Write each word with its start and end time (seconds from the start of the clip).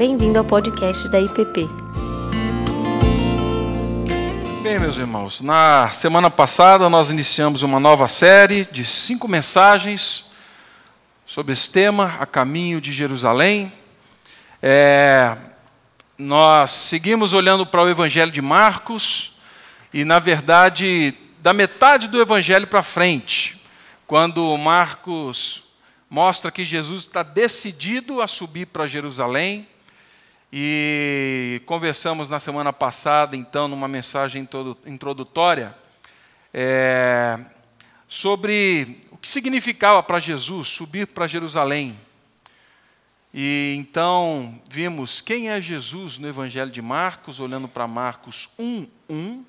Bem-vindo 0.00 0.38
ao 0.38 0.44
podcast 0.46 1.10
da 1.10 1.20
IPP. 1.20 1.68
Bem, 4.62 4.78
meus 4.78 4.96
irmãos, 4.96 5.42
na 5.42 5.90
semana 5.90 6.30
passada 6.30 6.88
nós 6.88 7.10
iniciamos 7.10 7.60
uma 7.60 7.78
nova 7.78 8.08
série 8.08 8.64
de 8.72 8.82
cinco 8.82 9.28
mensagens 9.28 10.30
sobre 11.26 11.52
esse 11.52 11.70
tema, 11.70 12.16
a 12.18 12.24
caminho 12.24 12.80
de 12.80 12.92
Jerusalém. 12.92 13.70
É, 14.62 15.36
nós 16.16 16.70
seguimos 16.70 17.34
olhando 17.34 17.66
para 17.66 17.82
o 17.82 17.88
Evangelho 17.90 18.32
de 18.32 18.40
Marcos 18.40 19.36
e, 19.92 20.02
na 20.02 20.18
verdade, 20.18 21.12
da 21.40 21.52
metade 21.52 22.08
do 22.08 22.18
Evangelho 22.18 22.66
para 22.66 22.82
frente, 22.82 23.60
quando 24.06 24.56
Marcos 24.56 25.62
mostra 26.08 26.50
que 26.50 26.64
Jesus 26.64 27.02
está 27.02 27.22
decidido 27.22 28.22
a 28.22 28.26
subir 28.26 28.64
para 28.64 28.86
Jerusalém. 28.86 29.68
E 30.52 31.62
conversamos 31.64 32.28
na 32.28 32.40
semana 32.40 32.72
passada, 32.72 33.36
então, 33.36 33.68
numa 33.68 33.86
mensagem 33.86 34.48
introdutória, 34.84 35.74
é, 36.52 37.38
sobre 38.08 39.00
o 39.12 39.16
que 39.16 39.28
significava 39.28 40.02
para 40.02 40.18
Jesus 40.18 40.68
subir 40.68 41.06
para 41.06 41.28
Jerusalém. 41.28 41.96
E 43.32 43.76
então 43.78 44.60
vimos 44.68 45.20
quem 45.20 45.50
é 45.50 45.60
Jesus 45.60 46.18
no 46.18 46.26
Evangelho 46.26 46.72
de 46.72 46.82
Marcos, 46.82 47.38
olhando 47.38 47.68
para 47.68 47.86
Marcos 47.86 48.48
1, 48.58 48.88
1, 49.08 49.44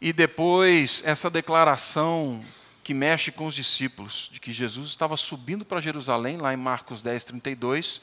e 0.00 0.10
depois 0.10 1.02
essa 1.04 1.28
declaração 1.28 2.42
que 2.82 2.94
mexe 2.94 3.30
com 3.30 3.46
os 3.46 3.54
discípulos, 3.54 4.30
de 4.32 4.40
que 4.40 4.52
Jesus 4.52 4.88
estava 4.88 5.16
subindo 5.16 5.64
para 5.64 5.80
Jerusalém, 5.80 6.38
lá 6.38 6.54
em 6.54 6.56
Marcos 6.56 7.02
10, 7.02 7.24
32, 7.24 8.00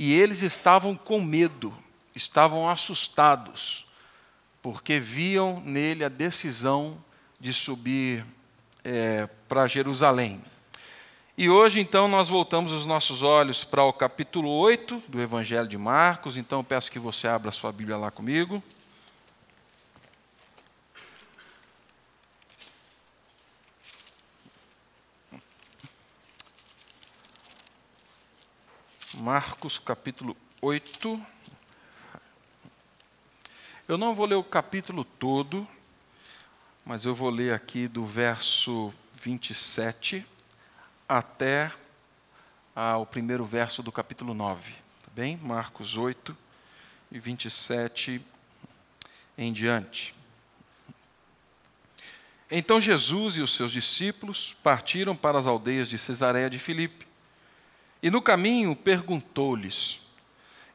e 0.00 0.14
eles 0.14 0.42
estavam 0.42 0.94
com 0.94 1.20
medo, 1.20 1.74
estavam 2.14 2.70
assustados, 2.70 3.84
porque 4.62 5.00
viam 5.00 5.60
nele 5.60 6.04
a 6.04 6.08
decisão 6.08 6.96
de 7.40 7.52
subir 7.52 8.24
é, 8.84 9.28
para 9.48 9.66
Jerusalém. 9.66 10.40
E 11.36 11.50
hoje, 11.50 11.80
então, 11.80 12.06
nós 12.06 12.28
voltamos 12.28 12.70
os 12.70 12.86
nossos 12.86 13.24
olhos 13.24 13.64
para 13.64 13.82
o 13.82 13.92
capítulo 13.92 14.48
8 14.50 15.02
do 15.08 15.20
Evangelho 15.20 15.66
de 15.66 15.76
Marcos, 15.76 16.36
então 16.36 16.62
peço 16.62 16.92
que 16.92 16.98
você 17.00 17.26
abra 17.26 17.50
sua 17.50 17.72
Bíblia 17.72 17.96
lá 17.96 18.12
comigo. 18.12 18.62
Marcos 29.18 29.80
capítulo 29.80 30.36
8. 30.62 31.20
Eu 33.88 33.98
não 33.98 34.14
vou 34.14 34.24
ler 34.24 34.36
o 34.36 34.44
capítulo 34.44 35.04
todo, 35.04 35.66
mas 36.86 37.04
eu 37.04 37.16
vou 37.16 37.28
ler 37.28 37.52
aqui 37.52 37.88
do 37.88 38.06
verso 38.06 38.92
27 39.14 40.24
até 41.08 41.72
ah, 42.76 42.96
o 42.98 43.04
primeiro 43.04 43.44
verso 43.44 43.82
do 43.82 43.90
capítulo 43.90 44.34
9. 44.34 44.70
Tá 44.70 45.10
bem? 45.12 45.36
Marcos 45.38 45.96
8 45.96 46.36
e 47.10 47.18
27 47.18 48.24
em 49.36 49.52
diante. 49.52 50.14
Então 52.48 52.80
Jesus 52.80 53.36
e 53.36 53.40
os 53.40 53.52
seus 53.56 53.72
discípulos 53.72 54.54
partiram 54.62 55.16
para 55.16 55.40
as 55.40 55.48
aldeias 55.48 55.88
de 55.88 55.98
Cesareia 55.98 56.48
de 56.48 56.60
Filipe. 56.60 57.07
E 58.02 58.10
no 58.10 58.22
caminho 58.22 58.76
perguntou-lhes: 58.76 60.00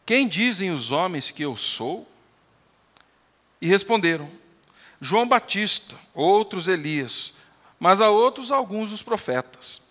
Quem 0.06 0.28
dizem 0.28 0.72
os 0.72 0.92
homens 0.92 1.32
que 1.32 1.44
eu 1.44 1.56
sou? 1.56 2.08
E 3.62 3.68
responderam: 3.68 4.30
João 5.00 5.28
Batista, 5.28 5.96
outros 6.14 6.68
Elias, 6.68 7.34
mas 7.80 8.02
a 8.02 8.10
outros 8.10 8.52
alguns 8.52 8.90
dos 8.90 9.02
profetas. 9.02 9.82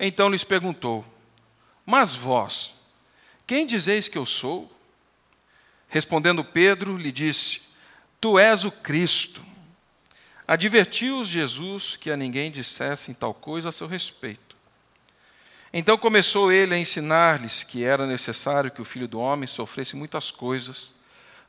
Então 0.00 0.28
lhes 0.28 0.44
perguntou: 0.44 1.04
Mas 1.84 2.14
vós, 2.14 2.74
quem 3.46 3.66
dizeis 3.66 4.08
que 4.08 4.18
eu 4.18 4.26
sou? 4.26 4.70
Respondendo 5.88 6.44
Pedro, 6.44 6.96
lhe 6.96 7.10
disse: 7.10 7.62
Tu 8.20 8.38
és 8.38 8.64
o 8.64 8.70
Cristo. 8.70 9.42
Advertiu-os 10.46 11.28
Jesus 11.28 11.96
que 11.96 12.10
a 12.10 12.16
ninguém 12.16 12.50
dissessem 12.50 13.14
tal 13.14 13.34
coisa 13.34 13.68
a 13.68 13.72
seu 13.72 13.86
respeito. 13.86 14.47
Então 15.72 15.98
começou 15.98 16.50
ele 16.50 16.74
a 16.74 16.78
ensinar-lhes 16.78 17.62
que 17.62 17.84
era 17.84 18.06
necessário 18.06 18.70
que 18.70 18.80
o 18.80 18.84
filho 18.84 19.06
do 19.06 19.20
homem 19.20 19.46
sofresse 19.46 19.96
muitas 19.96 20.30
coisas, 20.30 20.94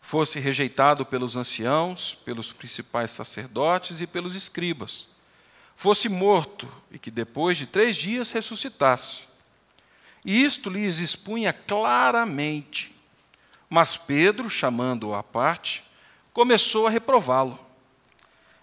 fosse 0.02 0.40
rejeitado 0.40 1.06
pelos 1.06 1.35
anciãos, 1.35 2.16
pelos 2.25 2.52
principais 2.52 3.12
sacerdotes 3.12 4.02
e 4.02 4.08
pelos 4.08 4.35
escribas, 4.35 5.08
fosse 5.75 6.09
morto 6.09 6.68
e 6.91 7.00
que 7.00 7.12
depois 7.12 7.58
de 7.58 7.66
três 7.66 7.96
dias 7.96 8.31
ressuscitasse. 8.31 9.29
E 10.25 10.44
isto 10.44 10.69
lhes 10.69 11.00
expunha 11.00 11.53
claramente. 11.53 12.94
Mas 13.69 13.96
Pedro, 13.96 14.50
chamando-o 14.50 15.13
à 15.13 15.24
parte, 15.24 15.84
começou 16.34 16.88
a 16.88 16.90
reprová-lo. 16.90 17.58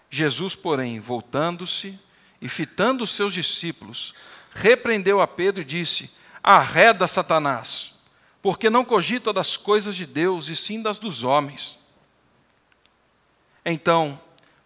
Jesus, 0.09 0.55
porém, 0.55 0.99
voltando-se 0.99 1.97
e 2.41 2.47
fitando 2.47 3.03
os 3.03 3.11
seus 3.11 3.33
discípulos, 3.33 4.13
repreendeu 4.57 5.21
a 5.21 5.27
Pedro 5.27 5.61
e 5.61 5.65
disse: 5.65 6.11
Arreda, 6.41 7.07
Satanás, 7.07 7.93
porque 8.41 8.69
não 8.69 8.83
cogita 8.83 9.31
das 9.31 9.55
coisas 9.55 9.95
de 9.95 10.05
Deus 10.05 10.49
e 10.49 10.55
sim 10.55 10.81
das 10.81 10.99
dos 10.99 11.23
homens. 11.23 11.79
Então, 13.65 14.19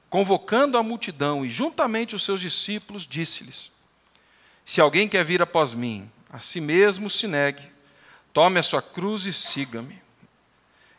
convocando 0.10 0.78
a 0.78 0.84
multidão 0.84 1.46
e 1.46 1.50
juntamente 1.50 2.16
os 2.16 2.24
seus 2.24 2.40
discípulos, 2.40 3.06
disse-lhes: 3.06 3.72
Se 4.66 4.80
alguém 4.80 5.10
quer 5.10 5.26
vir 5.26 5.42
após 5.42 5.74
mim, 5.74 6.10
a 6.30 6.40
si 6.40 6.62
mesmo 6.62 7.10
se 7.10 7.28
negue, 7.28 7.70
tome 8.32 8.60
a 8.60 8.64
sua 8.64 8.82
cruz 8.82 9.26
e 9.26 9.34
siga-me. 9.34 10.02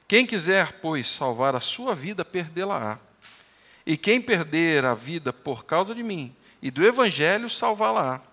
Quem 0.06 0.26
quiser, 0.26 0.80
pois, 0.82 1.08
salvar 1.08 1.56
a 1.56 1.60
sua 1.60 1.94
vida, 1.94 2.22
perdê-la-á. 2.22 2.98
E 3.86 3.96
quem 3.96 4.20
perder 4.20 4.84
a 4.84 4.94
vida 4.94 5.32
por 5.32 5.64
causa 5.64 5.94
de 5.94 6.02
mim 6.02 6.36
e 6.60 6.70
do 6.70 6.84
Evangelho, 6.84 7.48
salvá-la-á. 7.48 8.31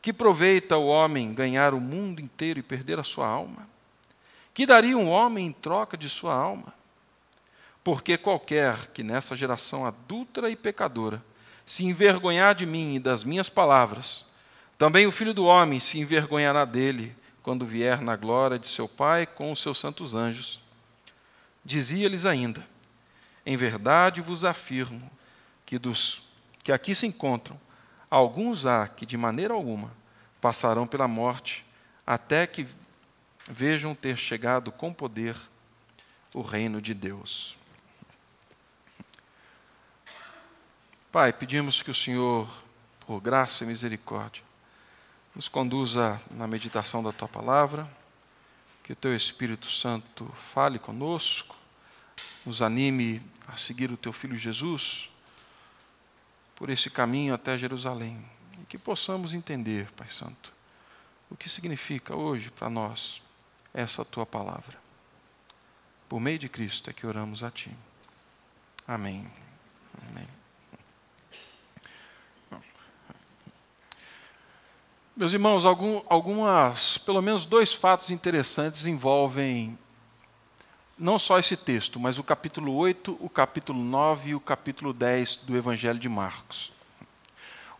Que 0.00 0.12
proveita 0.12 0.76
o 0.76 0.86
homem 0.86 1.34
ganhar 1.34 1.74
o 1.74 1.80
mundo 1.80 2.20
inteiro 2.20 2.60
e 2.60 2.62
perder 2.62 2.98
a 2.98 3.04
sua 3.04 3.26
alma? 3.26 3.68
Que 4.54 4.66
daria 4.66 4.96
um 4.96 5.08
homem 5.08 5.46
em 5.46 5.52
troca 5.52 5.96
de 5.96 6.08
sua 6.08 6.34
alma? 6.34 6.74
Porque 7.82 8.18
qualquer 8.18 8.88
que 8.88 9.02
nessa 9.02 9.36
geração 9.36 9.86
adulta 9.86 10.48
e 10.50 10.56
pecadora 10.56 11.22
se 11.64 11.84
envergonhar 11.84 12.54
de 12.54 12.64
mim 12.64 12.94
e 12.94 12.98
das 12.98 13.24
minhas 13.24 13.48
palavras, 13.48 14.24
também 14.76 15.06
o 15.06 15.12
filho 15.12 15.34
do 15.34 15.44
homem 15.44 15.80
se 15.80 15.98
envergonhará 15.98 16.64
dele 16.64 17.14
quando 17.42 17.66
vier 17.66 18.00
na 18.00 18.16
glória 18.16 18.58
de 18.58 18.66
seu 18.66 18.88
Pai 18.88 19.26
com 19.26 19.50
os 19.50 19.60
seus 19.60 19.78
santos 19.78 20.14
anjos. 20.14 20.62
Dizia-lhes 21.64 22.24
ainda: 22.24 22.66
Em 23.44 23.56
verdade 23.56 24.20
vos 24.20 24.44
afirmo 24.44 25.10
que 25.66 25.78
dos 25.78 26.22
que 26.62 26.72
aqui 26.72 26.94
se 26.94 27.06
encontram, 27.06 27.58
Alguns 28.10 28.64
há 28.64 28.88
que 28.88 29.04
de 29.04 29.16
maneira 29.16 29.52
alguma 29.52 29.90
passarão 30.40 30.86
pela 30.86 31.06
morte, 31.06 31.64
até 32.06 32.46
que 32.46 32.66
vejam 33.48 33.94
ter 33.94 34.16
chegado 34.16 34.72
com 34.72 34.92
poder 34.92 35.36
o 36.34 36.40
reino 36.40 36.80
de 36.80 36.94
Deus. 36.94 37.56
Pai, 41.10 41.32
pedimos 41.32 41.82
que 41.82 41.90
o 41.90 41.94
Senhor, 41.94 42.48
por 43.00 43.20
graça 43.20 43.64
e 43.64 43.66
misericórdia, 43.66 44.42
nos 45.34 45.48
conduza 45.48 46.20
na 46.30 46.46
meditação 46.46 47.02
da 47.02 47.12
tua 47.12 47.28
palavra, 47.28 47.88
que 48.82 48.92
o 48.92 48.96
teu 48.96 49.14
Espírito 49.14 49.70
Santo 49.70 50.26
fale 50.52 50.78
conosco, 50.78 51.56
nos 52.44 52.62
anime 52.62 53.22
a 53.46 53.56
seguir 53.56 53.90
o 53.90 53.96
teu 53.96 54.12
filho 54.12 54.36
Jesus 54.36 55.10
por 56.58 56.68
esse 56.70 56.90
caminho 56.90 57.32
até 57.32 57.56
Jerusalém. 57.56 58.20
E 58.60 58.66
que 58.66 58.76
possamos 58.76 59.32
entender, 59.32 59.88
Pai 59.92 60.08
Santo, 60.08 60.52
o 61.30 61.36
que 61.36 61.48
significa 61.48 62.16
hoje 62.16 62.50
para 62.50 62.68
nós 62.68 63.22
essa 63.72 64.04
tua 64.04 64.26
palavra. 64.26 64.76
Por 66.08 66.18
meio 66.18 66.38
de 66.38 66.48
Cristo 66.48 66.90
é 66.90 66.92
que 66.92 67.06
oramos 67.06 67.44
a 67.44 67.50
Ti. 67.50 67.70
Amém. 68.88 69.30
Amém. 70.10 70.26
Meus 75.16 75.32
irmãos, 75.32 75.64
algum, 75.64 76.02
algumas, 76.08 76.98
pelo 76.98 77.20
menos 77.20 77.44
dois 77.44 77.72
fatos 77.72 78.10
interessantes 78.10 78.84
envolvem 78.84 79.78
não 80.98 81.18
só 81.18 81.38
esse 81.38 81.56
texto, 81.56 82.00
mas 82.00 82.18
o 82.18 82.24
capítulo 82.24 82.74
8, 82.74 83.16
o 83.20 83.28
capítulo 83.28 83.82
9 83.82 84.30
e 84.30 84.34
o 84.34 84.40
capítulo 84.40 84.92
10 84.92 85.36
do 85.44 85.56
Evangelho 85.56 85.98
de 85.98 86.08
Marcos. 86.08 86.72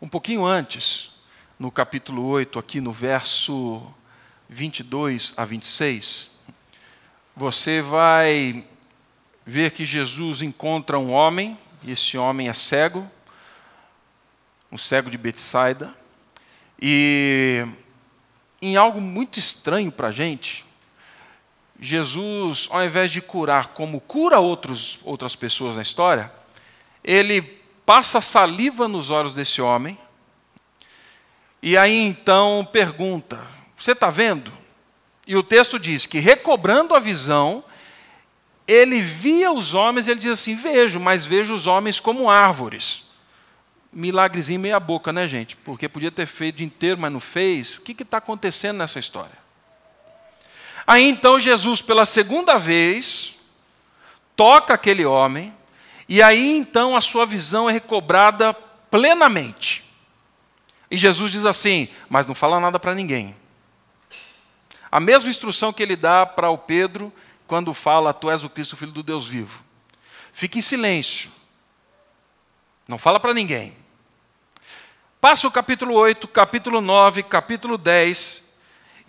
Um 0.00 0.06
pouquinho 0.06 0.46
antes, 0.46 1.10
no 1.58 1.72
capítulo 1.72 2.24
8, 2.24 2.58
aqui 2.58 2.80
no 2.80 2.92
verso 2.92 3.82
22 4.48 5.34
a 5.36 5.44
26, 5.44 6.30
você 7.34 7.82
vai 7.82 8.64
ver 9.44 9.72
que 9.72 9.84
Jesus 9.84 10.40
encontra 10.40 10.98
um 10.98 11.10
homem, 11.10 11.58
e 11.82 11.90
esse 11.90 12.16
homem 12.16 12.48
é 12.48 12.54
cego, 12.54 13.10
um 14.70 14.78
cego 14.78 15.10
de 15.10 15.18
Betsaida, 15.18 15.92
e 16.80 17.66
em 18.62 18.76
algo 18.76 19.00
muito 19.00 19.40
estranho 19.40 19.90
para 19.90 20.08
a 20.08 20.12
gente, 20.12 20.67
Jesus, 21.80 22.68
ao 22.70 22.84
invés 22.84 23.12
de 23.12 23.20
curar 23.20 23.68
como 23.68 24.00
cura 24.00 24.40
outros, 24.40 24.98
outras 25.04 25.36
pessoas 25.36 25.76
na 25.76 25.82
história, 25.82 26.32
ele 27.04 27.42
passa 27.86 28.20
saliva 28.20 28.88
nos 28.88 29.10
olhos 29.10 29.34
desse 29.34 29.62
homem, 29.62 29.96
e 31.62 31.76
aí 31.76 31.94
então 31.94 32.68
pergunta: 32.70 33.40
Você 33.76 33.92
está 33.92 34.10
vendo? 34.10 34.52
E 35.26 35.36
o 35.36 35.42
texto 35.42 35.78
diz 35.78 36.06
que, 36.06 36.18
recobrando 36.18 36.94
a 36.94 37.00
visão, 37.00 37.62
ele 38.66 39.00
via 39.00 39.52
os 39.52 39.72
homens, 39.72 40.08
ele 40.08 40.20
diz 40.20 40.32
assim: 40.32 40.56
Vejo, 40.56 40.98
mas 40.98 41.24
vejo 41.24 41.54
os 41.54 41.66
homens 41.66 42.00
como 42.00 42.28
árvores. 42.28 43.06
Milagrezinho 43.92 44.60
meia 44.60 44.78
boca, 44.78 45.12
né, 45.12 45.26
gente? 45.26 45.56
Porque 45.56 45.88
podia 45.88 46.10
ter 46.10 46.26
feito 46.26 46.56
de 46.56 46.64
inteiro, 46.64 47.00
mas 47.00 47.12
não 47.12 47.20
fez. 47.20 47.78
O 47.78 47.80
que 47.80 48.02
está 48.02 48.18
acontecendo 48.18 48.76
nessa 48.76 48.98
história? 48.98 49.47
Aí 50.88 51.06
então 51.06 51.38
Jesus, 51.38 51.82
pela 51.82 52.06
segunda 52.06 52.56
vez, 52.56 53.34
toca 54.34 54.72
aquele 54.72 55.04
homem, 55.04 55.54
e 56.08 56.22
aí 56.22 56.56
então 56.56 56.96
a 56.96 57.02
sua 57.02 57.26
visão 57.26 57.68
é 57.68 57.72
recobrada 57.74 58.54
plenamente. 58.90 59.84
E 60.90 60.96
Jesus 60.96 61.30
diz 61.30 61.44
assim: 61.44 61.90
Mas 62.08 62.26
não 62.26 62.34
fala 62.34 62.58
nada 62.58 62.80
para 62.80 62.94
ninguém. 62.94 63.36
A 64.90 64.98
mesma 64.98 65.28
instrução 65.28 65.74
que 65.74 65.82
ele 65.82 65.94
dá 65.94 66.24
para 66.24 66.48
o 66.48 66.56
Pedro 66.56 67.12
quando 67.46 67.74
fala: 67.74 68.14
Tu 68.14 68.30
és 68.30 68.42
o 68.42 68.48
Cristo, 68.48 68.74
filho 68.74 68.90
do 68.90 69.02
Deus 69.02 69.28
vivo. 69.28 69.62
Fique 70.32 70.58
em 70.58 70.62
silêncio. 70.62 71.30
Não 72.88 72.96
fala 72.96 73.20
para 73.20 73.34
ninguém. 73.34 73.76
Passa 75.20 75.46
o 75.46 75.50
capítulo 75.50 75.92
8, 75.92 76.26
capítulo 76.28 76.80
9, 76.80 77.24
capítulo 77.24 77.76
10. 77.76 78.47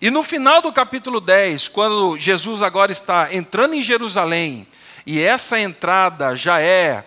E 0.00 0.10
no 0.10 0.22
final 0.22 0.62
do 0.62 0.72
capítulo 0.72 1.20
10, 1.20 1.68
quando 1.68 2.18
Jesus 2.18 2.62
agora 2.62 2.90
está 2.90 3.34
entrando 3.34 3.74
em 3.74 3.82
Jerusalém, 3.82 4.66
e 5.04 5.20
essa 5.20 5.60
entrada 5.60 6.34
já 6.34 6.58
é 6.60 7.04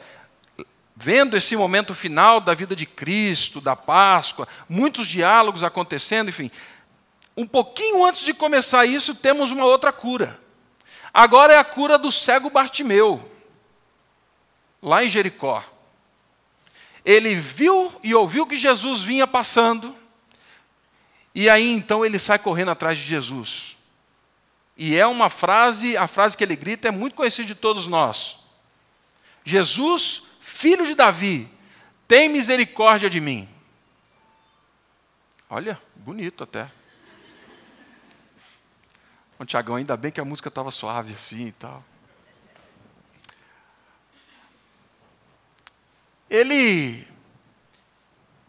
vendo 0.95 1.35
esse 1.35 1.55
momento 1.55 1.95
final 1.95 2.39
da 2.39 2.53
vida 2.53 2.75
de 2.75 2.85
Cristo, 2.85 3.59
da 3.59 3.75
Páscoa, 3.75 4.47
muitos 4.69 5.07
diálogos 5.07 5.63
acontecendo, 5.63 6.29
enfim. 6.29 6.51
Um 7.35 7.47
pouquinho 7.47 8.05
antes 8.05 8.23
de 8.23 8.33
começar 8.33 8.85
isso, 8.85 9.15
temos 9.15 9.49
uma 9.49 9.65
outra 9.65 9.91
cura. 9.91 10.39
Agora 11.11 11.53
é 11.53 11.57
a 11.57 11.63
cura 11.63 11.97
do 11.97 12.11
cego 12.11 12.49
Bartimeu, 12.49 13.27
lá 14.81 15.03
em 15.03 15.09
Jericó. 15.09 15.63
Ele 17.03 17.33
viu 17.33 17.91
e 18.03 18.13
ouviu 18.13 18.45
que 18.45 18.55
Jesus 18.55 19.01
vinha 19.01 19.25
passando, 19.25 19.95
e 21.33 21.49
aí 21.49 21.69
então 21.69 22.05
ele 22.05 22.19
sai 22.19 22.39
correndo 22.39 22.71
atrás 22.71 22.97
de 22.97 23.05
Jesus. 23.05 23.77
E 24.75 24.95
é 24.95 25.05
uma 25.05 25.29
frase, 25.29 25.95
a 25.97 26.07
frase 26.07 26.35
que 26.35 26.43
ele 26.43 26.55
grita 26.55 26.87
é 26.87 26.91
muito 26.91 27.15
conhecida 27.15 27.47
de 27.47 27.55
todos 27.55 27.87
nós. 27.87 28.39
Jesus 29.43 30.23
filho 30.63 30.85
de 30.85 30.95
Davi, 30.95 31.49
tem 32.07 32.29
misericórdia 32.29 33.09
de 33.09 33.19
mim. 33.19 33.49
Olha, 35.49 35.77
bonito 35.95 36.43
até. 36.43 36.71
Bom, 39.37 39.45
Tiagão, 39.45 39.75
ainda 39.75 39.97
bem 39.97 40.09
que 40.09 40.21
a 40.21 40.25
música 40.25 40.47
estava 40.47 40.71
suave 40.71 41.13
assim 41.13 41.47
e 41.47 41.51
tal. 41.51 41.83
Ele, 46.29 47.05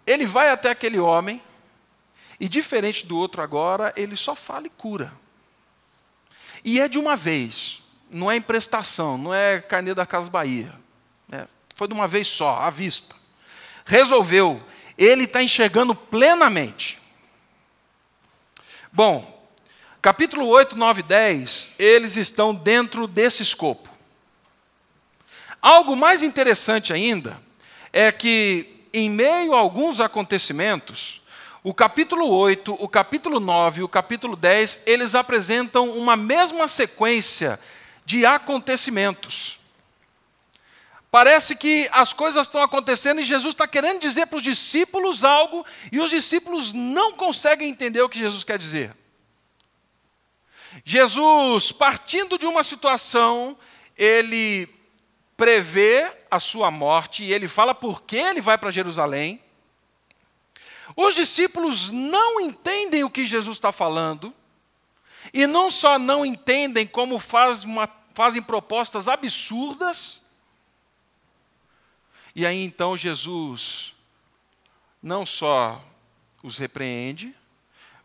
ele 0.07 0.25
vai 0.25 0.51
até 0.51 0.71
aquele 0.71 0.99
homem, 0.99 1.43
e 2.39 2.49
diferente 2.49 3.07
do 3.07 3.17
outro 3.17 3.43
agora, 3.43 3.93
ele 3.97 4.17
só 4.17 4.35
fala 4.35 4.67
e 4.67 4.71
cura. 4.71 5.13
E 6.65 6.81
é 6.81 6.89
de 6.89 6.99
uma 6.99 7.15
vez, 7.15 7.83
não 8.11 8.31
é 8.31 8.37
emprestação, 8.37 9.19
não 9.19 9.35
é 9.35 9.61
carnê 9.61 9.95
da 9.95 10.07
Casa 10.07 10.31
Bahia. 10.31 10.75
É, 11.31 11.47
foi 11.75 11.89
de 11.89 11.95
uma 11.95 12.09
vez 12.09 12.27
só, 12.29 12.61
à 12.61 12.71
vista. 12.71 13.15
Resolveu. 13.85 14.63
Ele 14.97 15.25
está 15.25 15.43
enxergando 15.43 15.95
plenamente. 15.95 16.99
Bom, 18.93 19.49
capítulo 20.01 20.47
8, 20.47 20.77
9 20.77 21.01
e 21.01 21.03
10, 21.03 21.73
eles 21.79 22.17
estão 22.17 22.55
dentro 22.55 23.07
desse 23.07 23.43
escopo. 23.43 23.91
Algo 25.61 25.97
mais 25.97 26.23
interessante 26.23 26.93
ainda 26.93 27.41
é 27.93 28.13
que, 28.13 28.87
em 28.93 29.11
meio 29.11 29.55
a 29.55 29.59
alguns 29.59 30.01
acontecimentos, 30.01 31.23
o 31.65 31.73
capítulo 31.73 32.29
8, 32.29 32.77
o 32.79 32.87
capítulo 32.87 33.41
9 33.41 33.81
e 33.81 33.83
o 33.83 33.89
capítulo 33.89 34.37
10, 34.37 34.83
eles 34.85 35.15
apresentam 35.15 35.91
uma 35.93 36.15
mesma 36.15 36.69
sequência 36.69 37.59
de 38.05 38.27
acontecimentos. 38.27 39.59
Parece 41.11 41.57
que 41.57 41.89
as 41.91 42.13
coisas 42.13 42.47
estão 42.47 42.63
acontecendo 42.63 43.23
e 43.23 43.25
Jesus 43.25 43.55
está 43.55 43.67
querendo 43.67 43.99
dizer 43.99 44.27
para 44.27 44.37
os 44.37 44.43
discípulos 44.43 45.25
algo 45.25 45.65
e 45.91 46.01
os 46.01 46.11
discípulos 46.11 46.75
não 46.75 47.13
conseguem 47.13 47.71
entender 47.71 48.03
o 48.03 48.11
que 48.11 48.19
Jesus 48.19 48.45
quer 48.45 48.59
dizer. 48.59 48.95
Jesus, 50.85 51.73
partindo 51.73 52.39
de 52.39 52.47
uma 52.47 52.63
situação, 52.63 53.57
ele 53.97 54.69
prevê 55.35 56.13
a 56.31 56.39
sua 56.39 56.71
morte 56.71 57.25
e 57.25 57.33
ele 57.33 57.49
fala 57.49 57.75
por 57.75 58.03
que 58.03 58.17
ele 58.17 58.43
vai 58.43 58.59
para 58.59 58.71
Jerusalém. 58.71 59.41
Os 60.97 61.15
discípulos 61.15 61.91
não 61.91 62.41
entendem 62.41 63.05
o 63.05 63.11
que 63.11 63.27
Jesus 63.27 63.57
está 63.57 63.73
falando, 63.73 64.35
e 65.33 65.47
não 65.47 65.71
só 65.71 65.99
não 65.99 66.25
entendem, 66.25 66.87
como 66.87 67.19
faz 67.19 67.65
uma, 67.65 67.89
fazem 68.15 68.43
propostas 68.43 69.09
absurdas 69.09 70.25
e 72.35 72.45
aí 72.45 72.65
então 72.65 72.97
Jesus 72.97 73.95
não 75.01 75.25
só 75.25 75.85
os 76.43 76.59
repreende, 76.59 77.35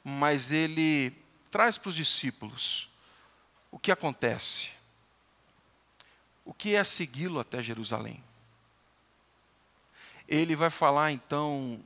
mas 0.03 0.51
ele 0.51 1.11
traz 1.49 1.77
para 1.77 1.89
os 1.89 1.95
discípulos 1.95 2.87
o 3.71 3.79
que 3.79 3.91
acontece. 3.91 4.69
O 6.45 6.53
que 6.53 6.75
é 6.75 6.83
segui-lo 6.83 7.39
até 7.39 7.61
Jerusalém? 7.61 8.23
Ele 10.27 10.55
vai 10.55 10.69
falar 10.69 11.11
então 11.11 11.83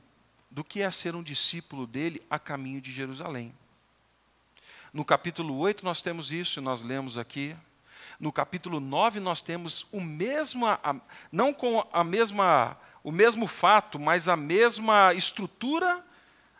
do 0.54 0.62
que 0.62 0.82
é 0.82 0.90
ser 0.92 1.16
um 1.16 1.22
discípulo 1.22 1.84
dele 1.84 2.22
a 2.30 2.38
caminho 2.38 2.80
de 2.80 2.92
Jerusalém. 2.92 3.52
No 4.92 5.04
capítulo 5.04 5.58
8 5.58 5.84
nós 5.84 6.00
temos 6.00 6.30
isso, 6.30 6.60
nós 6.60 6.80
lemos 6.80 7.18
aqui. 7.18 7.56
No 8.20 8.30
capítulo 8.30 8.78
9 8.78 9.18
nós 9.18 9.40
temos 9.40 9.84
o 9.90 10.00
mesmo, 10.00 10.66
não 11.32 11.52
com 11.52 11.84
a 11.92 12.04
mesma, 12.04 12.78
o 13.02 13.10
mesmo 13.10 13.48
fato, 13.48 13.98
mas 13.98 14.28
a 14.28 14.36
mesma 14.36 15.12
estrutura 15.12 16.06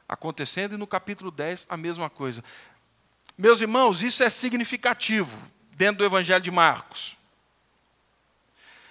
acontecendo, 0.09 0.75
e 0.75 0.77
no 0.77 0.89
capítulo 0.89 1.31
10 1.31 1.69
a 1.71 1.77
mesma 1.77 2.11
coisa. 2.11 2.43
Meus 3.39 3.61
irmãos, 3.61 4.03
isso 4.03 4.25
é 4.25 4.29
significativo 4.29 5.41
dentro 5.71 5.99
do 5.99 6.05
Evangelho 6.05 6.43
de 6.43 6.51
Marcos. 6.51 7.17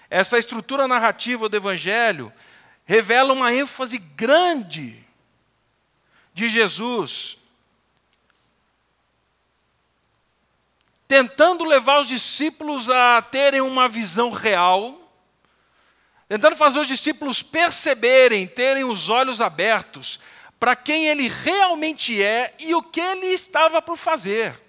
Essa 0.10 0.40
estrutura 0.40 0.88
narrativa 0.88 1.50
do 1.50 1.58
Evangelho 1.58 2.32
revela 2.86 3.34
uma 3.34 3.54
ênfase 3.54 3.98
grande 3.98 5.04
de 6.34 6.50
Jesus 6.50 7.38
tentando 11.14 11.64
levar 11.64 12.00
os 12.00 12.08
discípulos 12.08 12.90
a 12.90 13.22
terem 13.22 13.62
uma 13.62 13.88
visão 13.88 14.32
real, 14.32 15.00
tentando 16.28 16.56
fazer 16.56 16.80
os 16.80 16.88
discípulos 16.88 17.44
perceberem, 17.44 18.48
terem 18.48 18.84
os 18.84 19.10
olhos 19.10 19.40
abertos 19.40 20.20
para 20.60 20.76
quem 20.76 21.08
ele 21.08 21.28
realmente 21.28 22.20
é 22.20 22.56
e 22.58 22.74
o 22.74 22.82
que 22.82 23.00
ele 23.00 23.28
estava 23.28 23.80
por 23.80 23.96
fazer. 23.96 24.60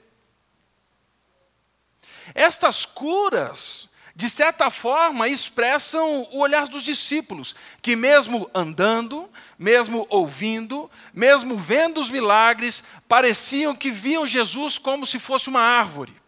Estas 2.34 2.84
curas, 2.84 3.88
de 4.16 4.30
certa 4.30 4.70
forma, 4.70 5.28
expressam 5.28 6.22
o 6.30 6.38
olhar 6.38 6.68
dos 6.68 6.84
discípulos, 6.84 7.54
que, 7.82 7.96
mesmo 7.96 8.48
andando, 8.54 9.28
mesmo 9.58 10.06
ouvindo, 10.08 10.90
mesmo 11.12 11.58
vendo 11.58 12.00
os 12.00 12.08
milagres, 12.08 12.84
pareciam 13.08 13.74
que 13.74 13.90
viam 13.90 14.26
Jesus 14.26 14.78
como 14.78 15.06
se 15.06 15.18
fosse 15.18 15.48
uma 15.48 15.60
árvore 15.60 16.24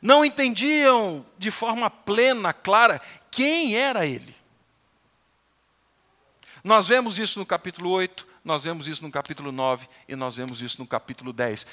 não 0.00 0.24
entendiam 0.24 1.24
de 1.38 1.50
forma 1.50 1.90
plena, 1.90 2.52
clara, 2.52 3.00
quem 3.30 3.76
era 3.76 4.06
ele. 4.06 4.34
Nós 6.64 6.86
vemos 6.86 7.18
isso 7.18 7.38
no 7.38 7.46
capítulo 7.46 7.90
8, 7.90 8.26
nós 8.44 8.64
vemos 8.64 8.86
isso 8.86 9.02
no 9.02 9.10
capítulo 9.10 9.52
9 9.52 9.88
e 10.08 10.16
nós 10.16 10.36
vemos 10.36 10.62
isso 10.62 10.78
no 10.78 10.86
capítulo 10.86 11.32
10. 11.32 11.66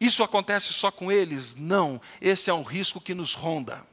Isso 0.00 0.22
acontece 0.22 0.72
só 0.72 0.90
com 0.90 1.10
eles? 1.12 1.54
Não, 1.54 2.00
esse 2.20 2.48
é 2.48 2.54
um 2.54 2.62
risco 2.62 3.00
que 3.00 3.14
nos 3.14 3.34
ronda. 3.34 3.86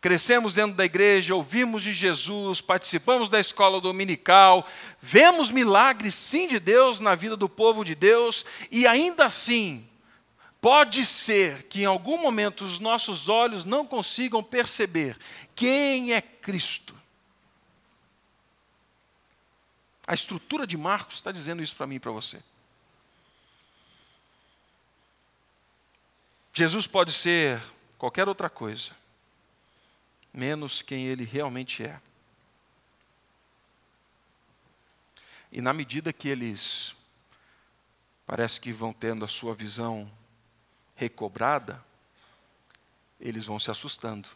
Crescemos 0.00 0.54
dentro 0.54 0.76
da 0.76 0.84
igreja, 0.84 1.34
ouvimos 1.34 1.82
de 1.82 1.92
Jesus, 1.92 2.60
participamos 2.60 3.28
da 3.28 3.40
escola 3.40 3.80
dominical, 3.80 4.66
vemos 5.00 5.50
milagres 5.50 6.14
sim 6.14 6.46
de 6.46 6.60
Deus 6.60 7.00
na 7.00 7.14
vida 7.14 7.36
do 7.36 7.48
povo 7.48 7.84
de 7.84 7.94
Deus, 7.94 8.44
e 8.70 8.86
ainda 8.86 9.24
assim, 9.24 9.88
pode 10.60 11.04
ser 11.06 11.64
que 11.64 11.82
em 11.82 11.86
algum 11.86 12.18
momento 12.18 12.64
os 12.64 12.78
nossos 12.78 13.28
olhos 13.28 13.64
não 13.64 13.86
consigam 13.86 14.42
perceber 14.42 15.16
quem 15.54 16.12
é 16.12 16.20
Cristo. 16.20 16.94
A 20.06 20.14
estrutura 20.14 20.66
de 20.66 20.76
Marcos 20.76 21.16
está 21.16 21.32
dizendo 21.32 21.62
isso 21.62 21.74
para 21.74 21.86
mim 21.86 21.96
e 21.96 22.00
para 22.00 22.12
você. 22.12 22.40
Jesus 26.52 26.86
pode 26.86 27.12
ser 27.12 27.60
qualquer 27.98 28.28
outra 28.28 28.48
coisa, 28.48 28.92
menos 30.36 30.82
quem 30.82 31.06
ele 31.06 31.24
realmente 31.24 31.82
é. 31.82 31.98
E 35.50 35.62
na 35.62 35.72
medida 35.72 36.12
que 36.12 36.28
eles 36.28 36.94
parece 38.26 38.60
que 38.60 38.70
vão 38.70 38.92
tendo 38.92 39.24
a 39.24 39.28
sua 39.28 39.54
visão 39.54 40.10
recobrada, 40.94 41.82
eles 43.18 43.46
vão 43.46 43.58
se 43.58 43.70
assustando. 43.70 44.28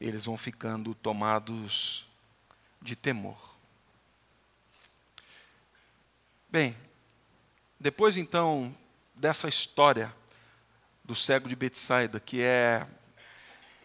Eles 0.00 0.24
vão 0.24 0.36
ficando 0.38 0.94
tomados 0.94 2.06
de 2.80 2.96
temor. 2.96 3.38
Bem, 6.48 6.74
depois 7.78 8.16
então 8.16 8.74
dessa 9.14 9.48
história 9.48 10.14
do 11.04 11.14
cego 11.14 11.48
de 11.48 11.56
Betsaida, 11.56 12.18
que 12.18 12.42
é, 12.42 12.86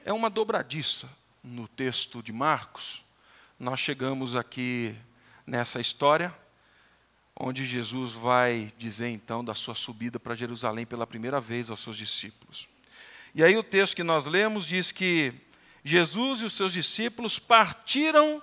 é 0.06 0.12
uma 0.12 0.30
dobradiça 0.30 1.10
no 1.44 1.68
texto 1.68 2.22
de 2.22 2.32
Marcos, 2.32 3.04
nós 3.60 3.80
chegamos 3.80 4.36
aqui 4.36 4.96
nessa 5.46 5.80
história, 5.80 6.36
onde 7.36 7.66
Jesus 7.66 8.14
vai 8.14 8.72
dizer 8.78 9.10
então 9.10 9.44
da 9.44 9.54
sua 9.54 9.76
subida 9.76 10.20
para 10.20 10.36
Jerusalém 10.36 10.86
pela 10.86 11.06
primeira 11.06 11.40
vez 11.40 11.70
aos 11.70 11.80
seus 11.80 11.98
discípulos. 11.98 12.68
E 13.34 13.44
aí 13.44 13.56
o 13.56 13.64
texto 13.64 13.96
que 13.96 14.04
nós 14.04 14.26
lemos 14.26 14.66
diz 14.66 14.92
que 14.92 15.34
Jesus 15.84 16.42
e 16.42 16.46
os 16.46 16.54
seus 16.54 16.74
discípulos 16.74 17.40
partiram 17.40 18.42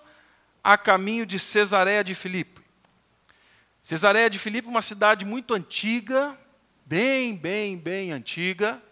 a 0.62 0.78
caminho 0.78 1.26
de 1.26 1.38
Cesareia 1.38 2.02
de 2.02 2.14
Filipe. 2.14 2.60
Cesareia 3.82 4.30
de 4.30 4.38
Filipe, 4.38 4.68
uma 4.68 4.82
cidade 4.82 5.24
muito 5.24 5.54
antiga, 5.54 6.38
bem, 6.84 7.36
bem, 7.36 7.76
bem 7.76 8.12
antiga, 8.12 8.82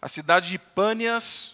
a 0.00 0.08
cidade 0.08 0.50
de 0.50 0.58
Pânias, 0.58 1.53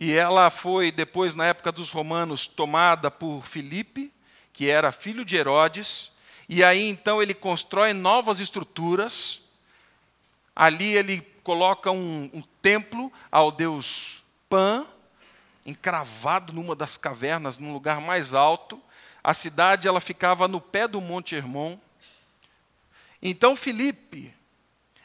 e 0.00 0.14
ela 0.14 0.48
foi 0.48 0.92
depois, 0.92 1.34
na 1.34 1.46
época 1.46 1.72
dos 1.72 1.90
romanos, 1.90 2.46
tomada 2.46 3.10
por 3.10 3.44
Filipe, 3.44 4.12
que 4.52 4.70
era 4.70 4.92
filho 4.92 5.24
de 5.24 5.36
Herodes, 5.36 6.12
e 6.48 6.62
aí 6.62 6.88
então 6.88 7.20
ele 7.20 7.34
constrói 7.34 7.92
novas 7.92 8.38
estruturas, 8.38 9.40
ali 10.54 10.94
ele 10.94 11.20
coloca 11.42 11.90
um, 11.90 12.30
um 12.32 12.42
templo 12.62 13.12
ao 13.28 13.50
deus 13.50 14.22
Pan, 14.48 14.86
encravado 15.66 16.52
numa 16.52 16.76
das 16.76 16.96
cavernas, 16.96 17.58
num 17.58 17.72
lugar 17.72 18.00
mais 18.00 18.34
alto, 18.34 18.80
a 19.22 19.34
cidade 19.34 19.88
ela 19.88 20.00
ficava 20.00 20.46
no 20.46 20.60
pé 20.60 20.86
do 20.86 21.00
Monte 21.00 21.34
Hermon. 21.34 21.76
Então 23.20 23.56
Filipe, 23.56 24.32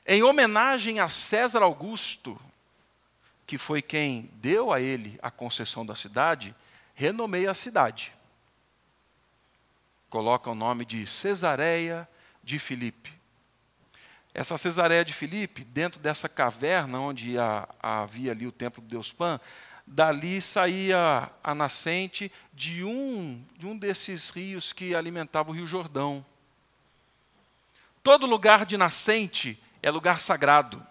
em 0.06 0.22
homenagem 0.22 1.00
a 1.00 1.10
César 1.10 1.64
Augusto, 1.64 2.40
que 3.46 3.58
foi 3.58 3.82
quem 3.82 4.30
deu 4.36 4.72
a 4.72 4.80
ele 4.80 5.20
a 5.22 5.30
concessão 5.30 5.86
da 5.86 5.96
cidade, 5.96 6.56
renomeia 6.94 7.52
a 7.52 7.56
cidade. 7.56 8.14
Coloca 10.10 10.50
o 10.50 10.56
nome 10.56 10.86
de 10.86 11.08
Cesareia 11.08 12.08
de 12.44 12.60
Filipe. 12.60 13.12
Essa 14.34 14.58
Cesareia 14.58 15.06
de 15.06 15.14
Filipe, 15.14 15.64
dentro 15.64 16.00
dessa 16.00 16.28
caverna 16.28 17.00
onde 17.00 17.36
havia 17.82 18.32
ali 18.32 18.48
o 18.48 18.52
templo 18.52 18.82
de 18.82 18.90
Deus 18.90 19.12
Pan, 19.14 19.40
dali 19.86 20.42
saía 20.42 21.30
a 21.44 21.54
nascente 21.54 22.32
de 22.54 22.84
um, 22.84 23.46
de 23.58 23.68
um 23.68 23.78
desses 23.78 24.30
rios 24.30 24.74
que 24.74 24.96
alimentava 24.96 25.52
o 25.52 25.54
Rio 25.54 25.68
Jordão. 25.68 26.26
Todo 28.02 28.26
lugar 28.26 28.66
de 28.66 28.78
nascente 28.78 29.62
é 29.82 29.92
lugar 29.92 30.20
sagrado. 30.20 30.86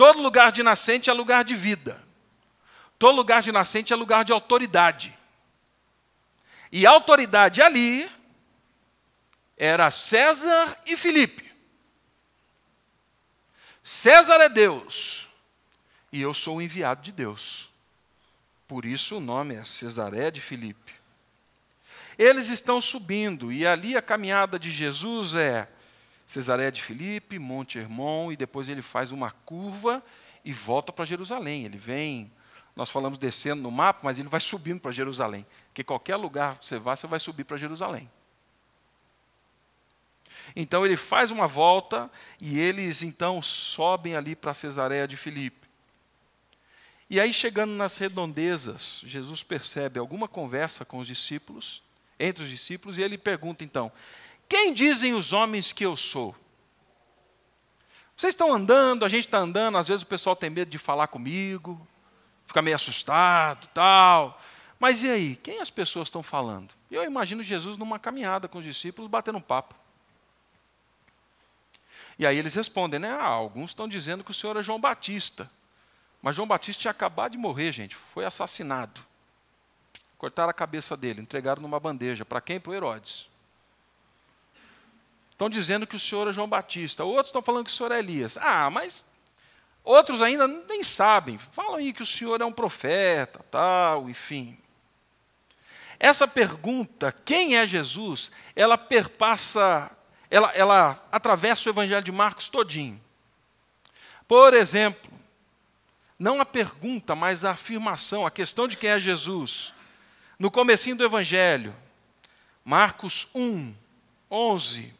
Todo 0.00 0.22
lugar 0.22 0.50
de 0.50 0.62
nascente 0.62 1.10
é 1.10 1.12
lugar 1.12 1.44
de 1.44 1.54
vida. 1.54 2.02
Todo 2.98 3.16
lugar 3.16 3.42
de 3.42 3.52
nascente 3.52 3.92
é 3.92 3.96
lugar 3.96 4.24
de 4.24 4.32
autoridade. 4.32 5.14
E 6.72 6.86
a 6.86 6.90
autoridade 6.90 7.60
ali 7.60 8.10
era 9.58 9.90
César 9.90 10.74
e 10.86 10.96
Filipe. 10.96 11.52
César 13.84 14.40
é 14.40 14.48
Deus 14.48 15.28
e 16.10 16.22
eu 16.22 16.32
sou 16.32 16.56
o 16.56 16.62
enviado 16.62 17.02
de 17.02 17.12
Deus. 17.12 17.68
Por 18.66 18.86
isso 18.86 19.18
o 19.18 19.20
nome 19.20 19.54
é 19.54 19.66
Cesaré 19.66 20.30
de 20.30 20.40
Filipe. 20.40 20.94
Eles 22.16 22.48
estão 22.48 22.80
subindo 22.80 23.52
e 23.52 23.66
ali 23.66 23.98
a 23.98 24.00
caminhada 24.00 24.58
de 24.58 24.70
Jesus 24.70 25.34
é 25.34 25.68
Cesareia 26.30 26.70
de 26.70 26.80
Filipe, 26.80 27.40
Monte 27.40 27.76
Hermon, 27.76 28.30
e 28.30 28.36
depois 28.36 28.68
ele 28.68 28.82
faz 28.82 29.10
uma 29.10 29.32
curva 29.32 30.00
e 30.44 30.52
volta 30.52 30.92
para 30.92 31.04
Jerusalém. 31.04 31.64
Ele 31.64 31.76
vem, 31.76 32.30
nós 32.76 32.88
falamos 32.88 33.18
descendo 33.18 33.60
no 33.60 33.68
mapa, 33.68 33.98
mas 34.04 34.16
ele 34.16 34.28
vai 34.28 34.40
subindo 34.40 34.80
para 34.80 34.92
Jerusalém. 34.92 35.44
Porque 35.66 35.82
qualquer 35.82 36.14
lugar 36.14 36.60
que 36.60 36.66
você 36.66 36.78
vá, 36.78 36.94
você 36.94 37.08
vai 37.08 37.18
subir 37.18 37.42
para 37.42 37.56
Jerusalém. 37.56 38.08
Então 40.54 40.86
ele 40.86 40.96
faz 40.96 41.32
uma 41.32 41.48
volta 41.48 42.08
e 42.40 42.60
eles 42.60 43.02
então 43.02 43.42
sobem 43.42 44.14
ali 44.14 44.36
para 44.36 44.54
Cesareia 44.54 45.08
de 45.08 45.16
Filipe. 45.16 45.68
E 47.10 47.18
aí, 47.18 47.32
chegando 47.32 47.72
nas 47.72 47.98
redondezas, 47.98 49.02
Jesus 49.04 49.42
percebe 49.42 49.98
alguma 49.98 50.28
conversa 50.28 50.84
com 50.84 50.98
os 50.98 51.08
discípulos, 51.08 51.82
entre 52.20 52.44
os 52.44 52.50
discípulos, 52.50 52.98
e 52.98 53.02
ele 53.02 53.18
pergunta 53.18 53.64
então: 53.64 53.90
quem 54.50 54.74
dizem 54.74 55.14
os 55.14 55.32
homens 55.32 55.70
que 55.70 55.86
eu 55.86 55.96
sou? 55.96 56.34
Vocês 58.16 58.34
estão 58.34 58.52
andando, 58.52 59.04
a 59.04 59.08
gente 59.08 59.26
está 59.26 59.38
andando, 59.38 59.78
às 59.78 59.86
vezes 59.86 60.02
o 60.02 60.06
pessoal 60.08 60.34
tem 60.34 60.50
medo 60.50 60.68
de 60.68 60.76
falar 60.76 61.06
comigo, 61.06 61.80
fica 62.44 62.60
meio 62.60 62.74
assustado, 62.74 63.68
tal. 63.72 64.42
Mas 64.76 65.04
e 65.04 65.08
aí, 65.08 65.36
quem 65.36 65.60
as 65.60 65.70
pessoas 65.70 66.08
estão 66.08 66.20
falando? 66.20 66.74
Eu 66.90 67.04
imagino 67.04 67.44
Jesus 67.44 67.76
numa 67.76 67.96
caminhada 67.96 68.48
com 68.48 68.58
os 68.58 68.64
discípulos, 68.64 69.08
batendo 69.08 69.38
um 69.38 69.40
papo. 69.40 69.76
E 72.18 72.26
aí 72.26 72.36
eles 72.36 72.52
respondem, 72.52 72.98
né? 72.98 73.08
Ah, 73.08 73.26
alguns 73.26 73.70
estão 73.70 73.86
dizendo 73.86 74.24
que 74.24 74.32
o 74.32 74.34
senhor 74.34 74.56
é 74.56 74.62
João 74.62 74.80
Batista. 74.80 75.48
Mas 76.20 76.34
João 76.34 76.48
Batista 76.48 76.82
tinha 76.82 76.90
acabado 76.90 77.32
de 77.32 77.38
morrer, 77.38 77.70
gente, 77.70 77.94
foi 77.94 78.24
assassinado. 78.24 79.00
Cortaram 80.18 80.50
a 80.50 80.54
cabeça 80.54 80.96
dele, 80.96 81.20
entregaram 81.20 81.62
numa 81.62 81.78
bandeja. 81.78 82.24
Para 82.24 82.40
quem? 82.40 82.58
Para 82.58 82.72
o 82.72 82.74
Herodes. 82.74 83.29
Estão 85.40 85.48
dizendo 85.48 85.86
que 85.86 85.96
o 85.96 86.00
senhor 86.00 86.28
é 86.28 86.34
João 86.34 86.46
Batista, 86.46 87.02
outros 87.02 87.28
estão 87.28 87.40
falando 87.40 87.64
que 87.64 87.70
o 87.70 87.74
senhor 87.74 87.90
é 87.92 87.98
Elias. 87.98 88.36
Ah, 88.36 88.68
mas 88.68 89.02
outros 89.82 90.20
ainda 90.20 90.46
nem 90.46 90.84
sabem. 90.84 91.38
Falam 91.38 91.76
aí 91.76 91.94
que 91.94 92.02
o 92.02 92.06
senhor 92.06 92.42
é 92.42 92.44
um 92.44 92.52
profeta, 92.52 93.42
tal, 93.50 94.10
enfim. 94.10 94.58
Essa 95.98 96.28
pergunta, 96.28 97.10
quem 97.24 97.56
é 97.56 97.66
Jesus, 97.66 98.30
ela 98.54 98.76
perpassa, 98.76 99.90
ela, 100.30 100.50
ela 100.50 101.02
atravessa 101.10 101.70
o 101.70 101.72
evangelho 101.72 102.04
de 102.04 102.12
Marcos 102.12 102.50
todinho. 102.50 103.00
Por 104.28 104.52
exemplo, 104.52 105.10
não 106.18 106.38
a 106.38 106.44
pergunta, 106.44 107.14
mas 107.14 107.46
a 107.46 107.52
afirmação, 107.52 108.26
a 108.26 108.30
questão 108.30 108.68
de 108.68 108.76
quem 108.76 108.90
é 108.90 109.00
Jesus. 109.00 109.72
No 110.38 110.50
comecinho 110.50 110.96
do 110.96 111.04
evangelho, 111.04 111.74
Marcos 112.62 113.26
1, 113.34 113.74
11, 114.30 114.99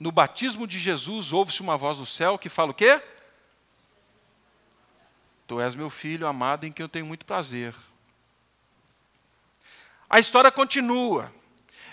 no 0.00 0.10
batismo 0.10 0.66
de 0.66 0.78
Jesus, 0.78 1.30
ouve-se 1.30 1.60
uma 1.60 1.76
voz 1.76 1.98
do 1.98 2.06
céu 2.06 2.38
que 2.38 2.48
fala 2.48 2.70
o 2.70 2.74
quê? 2.74 3.02
Tu 5.46 5.60
és 5.60 5.74
meu 5.74 5.90
filho 5.90 6.26
amado 6.26 6.64
em 6.64 6.72
quem 6.72 6.82
eu 6.82 6.88
tenho 6.88 7.04
muito 7.04 7.26
prazer. 7.26 7.74
A 10.08 10.18
história 10.18 10.50
continua. 10.50 11.30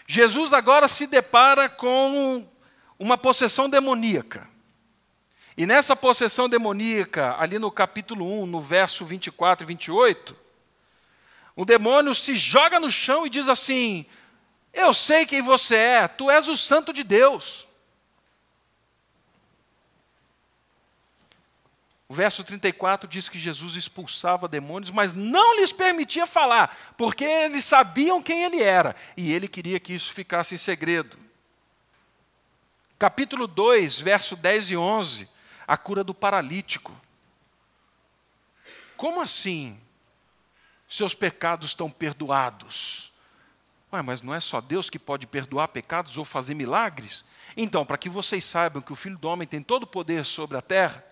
Jesus 0.08 0.54
agora 0.54 0.88
se 0.88 1.06
depara 1.06 1.68
com 1.68 2.48
uma 2.98 3.18
possessão 3.18 3.70
demoníaca. 3.70 4.48
E 5.58 5.66
nessa 5.66 5.94
possessão 5.94 6.48
demoníaca, 6.48 7.36
ali 7.38 7.60
no 7.60 7.70
capítulo 7.70 8.42
1, 8.44 8.46
no 8.46 8.62
verso 8.62 9.04
24 9.04 9.66
e 9.66 9.68
28, 9.68 10.36
o 11.58 11.66
demônio 11.66 12.16
se 12.16 12.36
joga 12.36 12.80
no 12.80 12.90
chão 12.90 13.26
e 13.28 13.30
diz 13.30 13.50
assim: 13.50 14.06
Eu 14.72 14.94
sei 14.94 15.26
quem 15.26 15.42
você 15.42 15.76
é, 15.76 16.08
tu 16.08 16.32
és 16.32 16.48
o 16.48 16.56
santo 16.56 16.94
de 16.94 17.04
Deus. 17.04 17.67
O 22.10 22.14
verso 22.14 22.44
34 22.44 23.08
diz 23.10 23.28
que 23.28 23.38
Jesus 23.38 23.76
expulsava 23.76 24.48
demônios, 24.48 24.92
mas 24.92 25.14
não 25.14 25.60
lhes 25.60 25.74
permitia 25.74 26.26
falar, 26.26 26.94
porque 26.98 27.26
eles 27.26 27.66
sabiam 27.66 28.24
quem 28.24 28.44
ele 28.46 28.62
era 28.62 28.96
e 29.18 29.34
ele 29.34 29.48
queria 29.48 29.80
que 29.80 29.94
isso 29.94 30.14
ficasse 30.14 30.56
em 30.56 30.58
segredo. 30.58 31.18
Capítulo 32.98 33.46
2, 33.46 34.00
verso 34.00 34.36
10 34.38 34.72
e 34.72 34.78
11, 34.78 35.30
a 35.68 35.76
cura 35.76 36.04
do 36.04 36.14
paralítico. 36.14 36.96
Como 38.96 39.22
assim? 39.22 39.78
Seus 40.90 41.14
pecados 41.14 41.72
estão 41.72 41.92
perdoados. 41.92 43.12
Ué, 43.92 44.02
mas 44.02 44.22
não 44.22 44.34
é 44.34 44.40
só 44.40 44.62
Deus 44.62 44.90
que 44.90 44.98
pode 44.98 45.28
perdoar 45.28 45.68
pecados 45.68 46.18
ou 46.18 46.24
fazer 46.24 46.56
milagres? 46.56 47.24
Então, 47.56 47.86
para 47.86 47.98
que 47.98 48.10
vocês 48.10 48.46
saibam 48.46 48.82
que 48.82 48.94
o 48.94 48.96
Filho 48.96 49.18
do 49.18 49.28
Homem 49.28 49.48
tem 49.48 49.62
todo 49.62 49.84
o 49.84 49.88
poder 49.88 50.26
sobre 50.26 50.58
a 50.58 50.62
terra, 50.62 51.04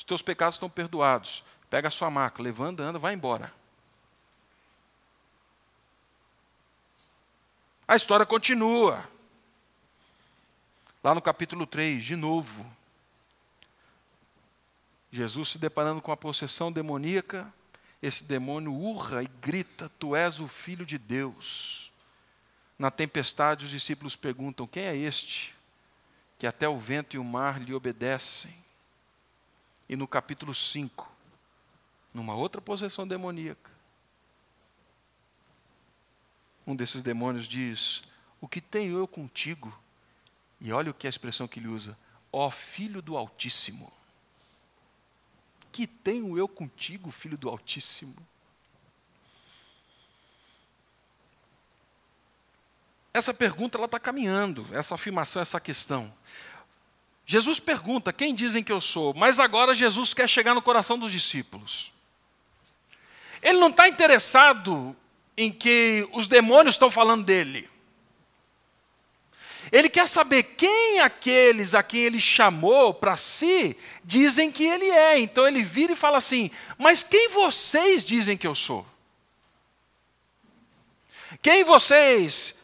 os 0.00 0.04
teus 0.04 0.22
pecados 0.22 0.54
estão 0.54 0.70
perdoados. 0.70 1.44
Pega 1.68 1.88
a 1.88 1.90
sua 1.90 2.10
maca, 2.10 2.42
levanta, 2.42 2.82
anda, 2.82 2.98
vai 2.98 3.12
embora. 3.12 3.52
A 7.86 7.94
história 7.94 8.24
continua. 8.24 9.06
Lá 11.04 11.14
no 11.14 11.20
capítulo 11.20 11.66
3, 11.66 12.02
de 12.02 12.16
novo. 12.16 12.64
Jesus 15.12 15.50
se 15.50 15.58
deparando 15.58 16.00
com 16.00 16.10
a 16.10 16.16
possessão 16.16 16.72
demoníaca, 16.72 17.52
esse 18.02 18.24
demônio 18.24 18.72
urra 18.72 19.22
e 19.22 19.28
grita: 19.42 19.90
Tu 19.98 20.16
és 20.16 20.40
o 20.40 20.48
filho 20.48 20.86
de 20.86 20.96
Deus. 20.96 21.92
Na 22.78 22.90
tempestade, 22.90 23.66
os 23.66 23.70
discípulos 23.70 24.16
perguntam: 24.16 24.66
Quem 24.66 24.84
é 24.84 24.96
este 24.96 25.54
que 26.38 26.46
até 26.46 26.66
o 26.66 26.78
vento 26.78 27.16
e 27.16 27.18
o 27.18 27.24
mar 27.24 27.60
lhe 27.60 27.74
obedecem? 27.74 28.60
E 29.90 29.96
no 29.96 30.06
capítulo 30.06 30.54
5, 30.54 31.12
numa 32.14 32.32
outra 32.32 32.60
possessão 32.60 33.08
demoníaca, 33.08 33.72
um 36.64 36.76
desses 36.76 37.02
demônios 37.02 37.48
diz: 37.48 38.04
O 38.40 38.46
que 38.46 38.60
tenho 38.60 38.96
eu 38.96 39.08
contigo? 39.08 39.76
E 40.60 40.72
olha 40.72 40.92
o 40.92 40.94
que 40.94 41.08
é 41.08 41.08
a 41.08 41.10
expressão 41.10 41.48
que 41.48 41.58
ele 41.58 41.66
usa: 41.66 41.98
Ó 42.32 42.48
filho 42.52 43.02
do 43.02 43.16
Altíssimo. 43.16 43.92
Que 45.72 45.88
tenho 45.88 46.38
eu 46.38 46.46
contigo, 46.46 47.10
filho 47.10 47.36
do 47.36 47.48
Altíssimo? 47.48 48.14
Essa 53.12 53.34
pergunta 53.34 53.76
ela 53.76 53.86
está 53.86 53.98
caminhando, 53.98 54.64
essa 54.70 54.94
afirmação, 54.94 55.42
essa 55.42 55.60
questão. 55.60 56.14
Jesus 57.30 57.60
pergunta: 57.60 58.12
quem 58.12 58.34
dizem 58.34 58.60
que 58.60 58.72
eu 58.72 58.80
sou? 58.80 59.14
Mas 59.14 59.38
agora 59.38 59.72
Jesus 59.72 60.12
quer 60.12 60.28
chegar 60.28 60.52
no 60.52 60.60
coração 60.60 60.98
dos 60.98 61.12
discípulos. 61.12 61.92
Ele 63.40 63.56
não 63.60 63.68
está 63.68 63.88
interessado 63.88 64.96
em 65.36 65.52
que 65.52 66.08
os 66.12 66.26
demônios 66.26 66.74
estão 66.74 66.90
falando 66.90 67.24
dele. 67.24 67.70
Ele 69.70 69.88
quer 69.88 70.08
saber 70.08 70.42
quem 70.42 70.98
aqueles 70.98 71.72
a 71.72 71.84
quem 71.84 72.00
ele 72.00 72.20
chamou 72.20 72.92
para 72.92 73.16
si 73.16 73.76
dizem 74.04 74.50
que 74.50 74.64
ele 74.64 74.90
é. 74.90 75.20
Então 75.20 75.46
ele 75.46 75.62
vira 75.62 75.92
e 75.92 75.96
fala 75.96 76.18
assim: 76.18 76.50
Mas 76.76 77.04
quem 77.04 77.28
vocês 77.28 78.04
dizem 78.04 78.36
que 78.36 78.46
eu 78.48 78.56
sou? 78.56 78.84
Quem 81.40 81.62
vocês 81.62 82.56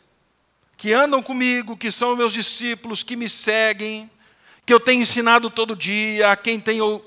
que 0.77 0.93
andam 0.93 1.23
comigo, 1.23 1.77
que 1.77 1.93
são 1.93 2.17
meus 2.17 2.33
discípulos, 2.33 3.05
que 3.05 3.15
me 3.15 3.29
seguem, 3.29 4.11
que 4.67 4.75
eu 4.75 4.81
tenho 4.81 5.03
ensinado 5.03 5.49
todo 5.49 5.77
dia, 5.77 6.33
a 6.33 6.37
quem 6.37 6.59
tenho 6.59 7.01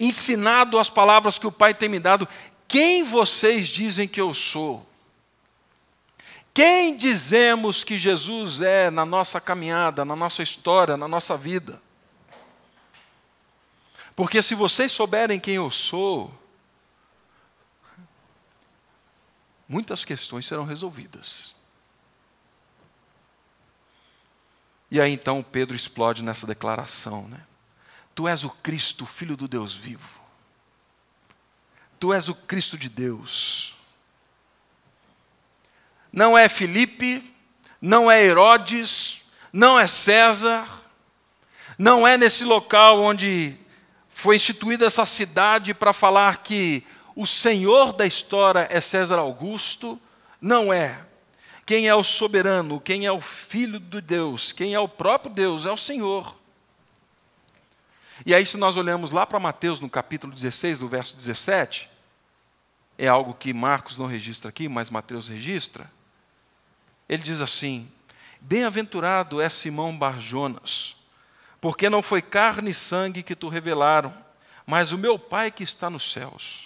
ensinado 0.00 0.78
as 0.78 0.88
palavras 0.88 1.38
que 1.38 1.46
o 1.46 1.52
Pai 1.52 1.74
tem 1.74 1.90
me 1.90 2.00
dado, 2.00 2.26
quem 2.66 3.04
vocês 3.04 3.68
dizem 3.68 4.08
que 4.08 4.20
eu 4.20 4.32
sou? 4.32 4.84
Quem 6.54 6.96
dizemos 6.96 7.84
que 7.84 7.98
Jesus 7.98 8.62
é 8.62 8.90
na 8.90 9.04
nossa 9.04 9.38
caminhada, 9.38 10.06
na 10.06 10.16
nossa 10.16 10.42
história, 10.42 10.96
na 10.96 11.06
nossa 11.06 11.36
vida? 11.36 11.82
Porque 14.16 14.40
se 14.40 14.54
vocês 14.54 14.90
souberem 14.90 15.38
quem 15.38 15.56
eu 15.56 15.70
sou, 15.70 16.32
muitas 19.68 20.02
questões 20.02 20.46
serão 20.46 20.64
resolvidas. 20.64 21.55
E 24.90 25.00
aí 25.00 25.12
então 25.12 25.42
Pedro 25.42 25.74
explode 25.74 26.22
nessa 26.22 26.46
declaração, 26.46 27.28
né? 27.28 27.40
Tu 28.14 28.26
és 28.28 28.44
o 28.44 28.50
Cristo, 28.50 29.04
filho 29.04 29.36
do 29.36 29.46
Deus 29.46 29.74
vivo. 29.74 30.20
Tu 31.98 32.12
és 32.12 32.28
o 32.28 32.34
Cristo 32.34 32.78
de 32.78 32.88
Deus 32.88 33.76
não 36.16 36.36
é 36.36 36.48
Filipe, 36.48 37.22
não 37.78 38.10
é 38.10 38.24
Herodes, 38.24 39.20
não 39.52 39.78
é 39.78 39.86
César, 39.86 40.66
não 41.78 42.08
é 42.08 42.16
nesse 42.16 42.42
local 42.42 43.02
onde 43.02 43.54
foi 44.08 44.36
instituída 44.36 44.86
essa 44.86 45.04
cidade 45.04 45.74
para 45.74 45.92
falar 45.92 46.38
que 46.38 46.82
o 47.14 47.26
senhor 47.26 47.92
da 47.92 48.06
história 48.06 48.66
é 48.70 48.80
César 48.80 49.18
Augusto, 49.18 50.00
não 50.40 50.72
é. 50.72 50.98
Quem 51.66 51.88
é 51.88 51.94
o 51.94 52.04
soberano, 52.04 52.80
quem 52.80 53.06
é 53.06 53.12
o 53.12 53.20
filho 53.20 53.80
de 53.80 54.00
Deus, 54.00 54.52
quem 54.52 54.72
é 54.72 54.78
o 54.78 54.88
próprio 54.88 55.34
Deus, 55.34 55.66
é 55.66 55.72
o 55.72 55.76
Senhor. 55.76 56.36
E 58.24 58.32
aí, 58.32 58.46
se 58.46 58.56
nós 58.56 58.76
olhamos 58.76 59.10
lá 59.10 59.26
para 59.26 59.40
Mateus, 59.40 59.80
no 59.80 59.90
capítulo 59.90 60.32
16, 60.32 60.80
no 60.80 60.88
verso 60.88 61.16
17, 61.16 61.90
é 62.96 63.08
algo 63.08 63.34
que 63.34 63.52
Marcos 63.52 63.98
não 63.98 64.06
registra 64.06 64.48
aqui, 64.48 64.68
mas 64.68 64.90
Mateus 64.90 65.26
registra. 65.26 65.90
Ele 67.08 67.22
diz 67.22 67.40
assim: 67.40 67.90
Bem-aventurado 68.40 69.40
é 69.40 69.48
Simão 69.48 69.96
Barjonas, 69.96 70.94
porque 71.60 71.90
não 71.90 72.00
foi 72.00 72.22
carne 72.22 72.70
e 72.70 72.74
sangue 72.74 73.24
que 73.24 73.34
tu 73.34 73.48
revelaram, 73.48 74.16
mas 74.64 74.92
o 74.92 74.98
meu 74.98 75.18
Pai 75.18 75.50
que 75.50 75.64
está 75.64 75.90
nos 75.90 76.12
céus. 76.12 76.65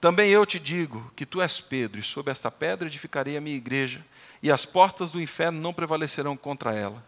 Também 0.00 0.30
eu 0.30 0.46
te 0.46 0.58
digo 0.58 1.10
que 1.16 1.26
tu 1.26 1.40
és 1.40 1.60
Pedro, 1.60 2.00
e 2.00 2.04
sobre 2.04 2.30
esta 2.30 2.50
pedra 2.50 2.86
edificarei 2.86 3.36
a 3.36 3.40
minha 3.40 3.56
igreja, 3.56 4.04
e 4.42 4.52
as 4.52 4.64
portas 4.64 5.10
do 5.10 5.20
inferno 5.20 5.60
não 5.60 5.74
prevalecerão 5.74 6.36
contra 6.36 6.74
ela. 6.74 7.04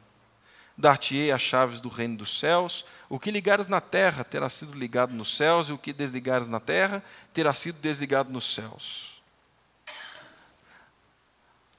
Dar-te-ei 0.76 1.30
as 1.30 1.42
chaves 1.42 1.80
do 1.80 1.88
reino 1.88 2.16
dos 2.16 2.38
céus. 2.38 2.84
O 3.08 3.18
que 3.18 3.30
ligares 3.30 3.66
na 3.66 3.80
terra 3.80 4.24
terá 4.24 4.48
sido 4.48 4.76
ligado 4.76 5.14
nos 5.14 5.36
céus, 5.36 5.68
e 5.68 5.72
o 5.72 5.78
que 5.78 5.92
desligares 5.92 6.48
na 6.48 6.58
terra 6.58 7.02
terá 7.32 7.52
sido 7.52 7.78
desligado 7.80 8.32
nos 8.32 8.54
céus 8.54 9.10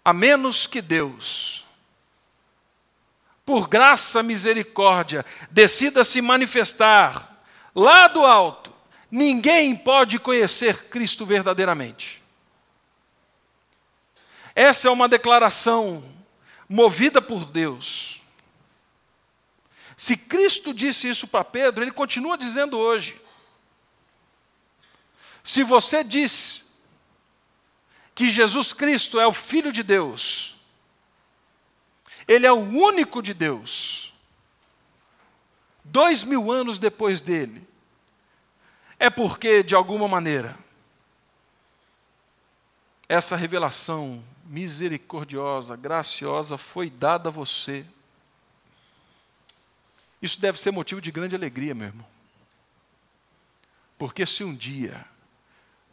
a 0.03 0.13
menos 0.13 0.65
que 0.65 0.81
Deus, 0.81 1.63
por 3.45 3.67
graça, 3.67 4.23
misericórdia, 4.23 5.25
decida 5.49 6.03
se 6.03 6.21
manifestar 6.21 7.43
lá 7.73 8.07
do 8.07 8.25
alto, 8.25 8.70
ninguém 9.11 9.75
pode 9.75 10.17
conhecer 10.17 10.85
Cristo 10.85 11.25
verdadeiramente. 11.25 12.21
Essa 14.55 14.87
é 14.87 14.91
uma 14.91 15.09
declaração 15.09 16.03
movida 16.67 17.21
por 17.21 17.45
Deus. 17.45 18.21
Se 19.97 20.17
Cristo 20.17 20.73
disse 20.73 21.09
isso 21.09 21.27
para 21.27 21.43
Pedro, 21.43 21.83
ele 21.83 21.91
continua 21.91 22.37
dizendo 22.37 22.77
hoje. 22.77 23.21
Se 25.43 25.63
você 25.63 26.03
disse 26.03 26.61
que 28.13 28.27
Jesus 28.27 28.73
Cristo 28.73 29.19
é 29.19 29.25
o 29.25 29.33
Filho 29.33 29.71
de 29.71 29.83
Deus, 29.83 30.55
Ele 32.27 32.45
é 32.45 32.51
o 32.51 32.59
único 32.59 33.21
de 33.21 33.33
Deus, 33.33 34.13
dois 35.83 36.23
mil 36.23 36.51
anos 36.51 36.77
depois 36.77 37.19
dele, 37.21 37.67
é 39.01 39.09
porque, 39.09 39.63
de 39.63 39.73
alguma 39.73 40.07
maneira, 40.07 40.55
essa 43.09 43.35
revelação 43.35 44.23
misericordiosa, 44.45 45.75
graciosa 45.75 46.55
foi 46.55 46.87
dada 46.87 47.29
a 47.29 47.31
você. 47.31 47.83
Isso 50.21 50.39
deve 50.39 50.61
ser 50.61 50.69
motivo 50.69 51.01
de 51.01 51.09
grande 51.09 51.35
alegria, 51.35 51.73
meu 51.73 51.87
irmão. 51.87 52.05
Porque 53.97 54.23
se 54.23 54.43
um 54.43 54.53
dia 54.53 55.03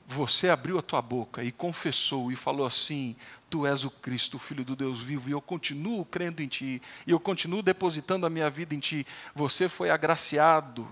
você 0.07 0.51
abriu 0.51 0.79
a 0.79 0.83
tua 0.83 1.01
boca 1.01 1.43
e 1.43 1.51
confessou 1.51 2.31
e 2.31 2.37
falou 2.37 2.67
assim: 2.67 3.17
Tu 3.49 3.67
és 3.67 3.85
o 3.85 3.91
Cristo, 3.91 4.37
o 4.37 4.39
Filho 4.39 4.67
do 4.67 4.77
Deus 4.77 5.01
vivo, 5.01 5.31
e 5.31 5.33
eu 5.33 5.41
continuo 5.41 6.05
crendo 6.05 6.43
em 6.43 6.47
Ti, 6.47 6.83
e 7.07 7.11
eu 7.11 7.19
continuo 7.19 7.63
depositando 7.63 8.27
a 8.27 8.31
minha 8.31 8.51
vida 8.51 8.75
em 8.75 8.79
Ti. 8.79 9.07
Você 9.35 9.67
foi 9.67 9.89
agraciado. 9.89 10.87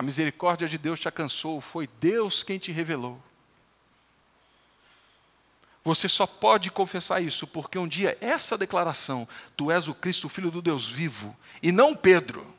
A 0.00 0.02
misericórdia 0.02 0.66
de 0.66 0.78
Deus 0.78 0.98
te 0.98 1.08
alcançou, 1.08 1.60
foi 1.60 1.86
Deus 2.00 2.42
quem 2.42 2.58
te 2.58 2.72
revelou. 2.72 3.22
Você 5.84 6.08
só 6.08 6.26
pode 6.26 6.70
confessar 6.70 7.20
isso 7.20 7.46
porque 7.46 7.78
um 7.78 7.86
dia 7.86 8.16
essa 8.18 8.56
declaração, 8.56 9.28
tu 9.54 9.70
és 9.70 9.88
o 9.88 9.94
Cristo, 9.94 10.26
o 10.26 10.30
Filho 10.30 10.50
do 10.50 10.62
Deus 10.62 10.88
vivo, 10.88 11.36
e 11.62 11.70
não 11.70 11.94
Pedro, 11.94 12.50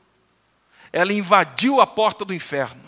ela 0.93 1.11
invadiu 1.11 1.81
a 1.81 1.87
porta 1.87 2.23
do 2.23 2.31
inferno. 2.31 2.87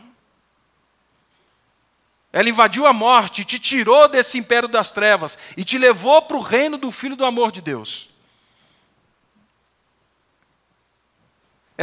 Ela 2.32 2.50
invadiu 2.50 2.86
a 2.86 2.94
morte, 2.94 3.44
te 3.44 3.58
tirou 3.58 4.08
desse 4.08 4.38
império 4.38 4.70
das 4.70 4.92
trevas 4.92 5.36
e 5.58 5.66
te 5.66 5.80
levou 5.80 6.22
para 6.22 6.38
o 6.38 6.42
reino 6.42 6.78
do 6.78 6.92
Filho 6.92 7.16
do 7.16 7.26
amor 7.26 7.52
de 7.52 7.60
Deus. 7.60 8.13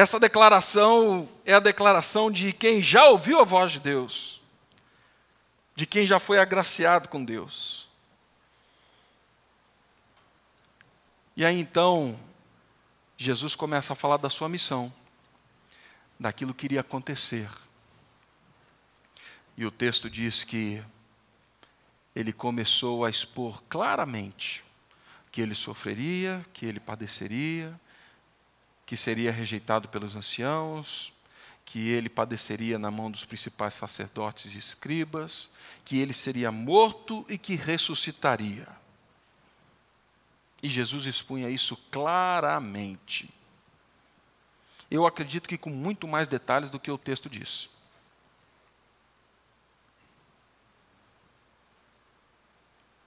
Essa 0.01 0.19
declaração 0.19 1.29
é 1.45 1.53
a 1.53 1.61
declaração 1.61 2.31
de 2.31 2.55
quem 2.55 2.83
já 2.83 3.05
ouviu 3.11 3.39
a 3.39 3.45
voz 3.45 3.73
de 3.73 3.81
Deus, 3.81 4.41
de 5.77 5.85
quem 5.85 6.07
já 6.07 6.19
foi 6.19 6.39
agraciado 6.39 7.07
com 7.11 7.23
Deus. 7.23 7.87
E 11.37 11.45
aí 11.45 11.61
então, 11.61 12.19
Jesus 13.19 13.55
começa 13.55 13.93
a 13.93 13.97
falar 13.97 14.17
da 14.17 14.31
sua 14.31 14.49
missão, 14.49 14.91
daquilo 16.19 16.55
que 16.55 16.65
iria 16.65 16.81
acontecer. 16.81 17.51
E 19.55 19.67
o 19.67 19.71
texto 19.71 20.09
diz 20.09 20.45
que 20.45 20.83
ele 22.17 22.33
começou 22.33 23.05
a 23.05 23.11
expor 23.11 23.63
claramente 23.65 24.65
que 25.31 25.43
ele 25.43 25.55
sofreria, 25.55 26.43
que 26.55 26.65
ele 26.65 26.81
padeceria, 26.81 27.79
que 28.90 28.96
seria 28.96 29.31
rejeitado 29.31 29.88
pelos 29.88 30.16
anciãos, 30.16 31.12
que 31.64 31.90
ele 31.90 32.09
padeceria 32.09 32.76
na 32.76 32.90
mão 32.90 33.09
dos 33.09 33.24
principais 33.24 33.74
sacerdotes 33.74 34.53
e 34.53 34.59
escribas, 34.59 35.48
que 35.85 36.00
ele 36.00 36.12
seria 36.12 36.50
morto 36.50 37.24
e 37.29 37.38
que 37.38 37.55
ressuscitaria. 37.55 38.66
E 40.61 40.68
Jesus 40.68 41.07
expunha 41.07 41.48
isso 41.48 41.76
claramente. 41.92 43.31
Eu 44.90 45.07
acredito 45.07 45.48
que 45.48 45.57
com 45.57 45.70
muito 45.70 46.09
mais 46.09 46.26
detalhes 46.26 46.68
do 46.68 46.81
que 46.81 46.90
o 46.90 46.98
texto 46.98 47.31
diz. 47.31 47.70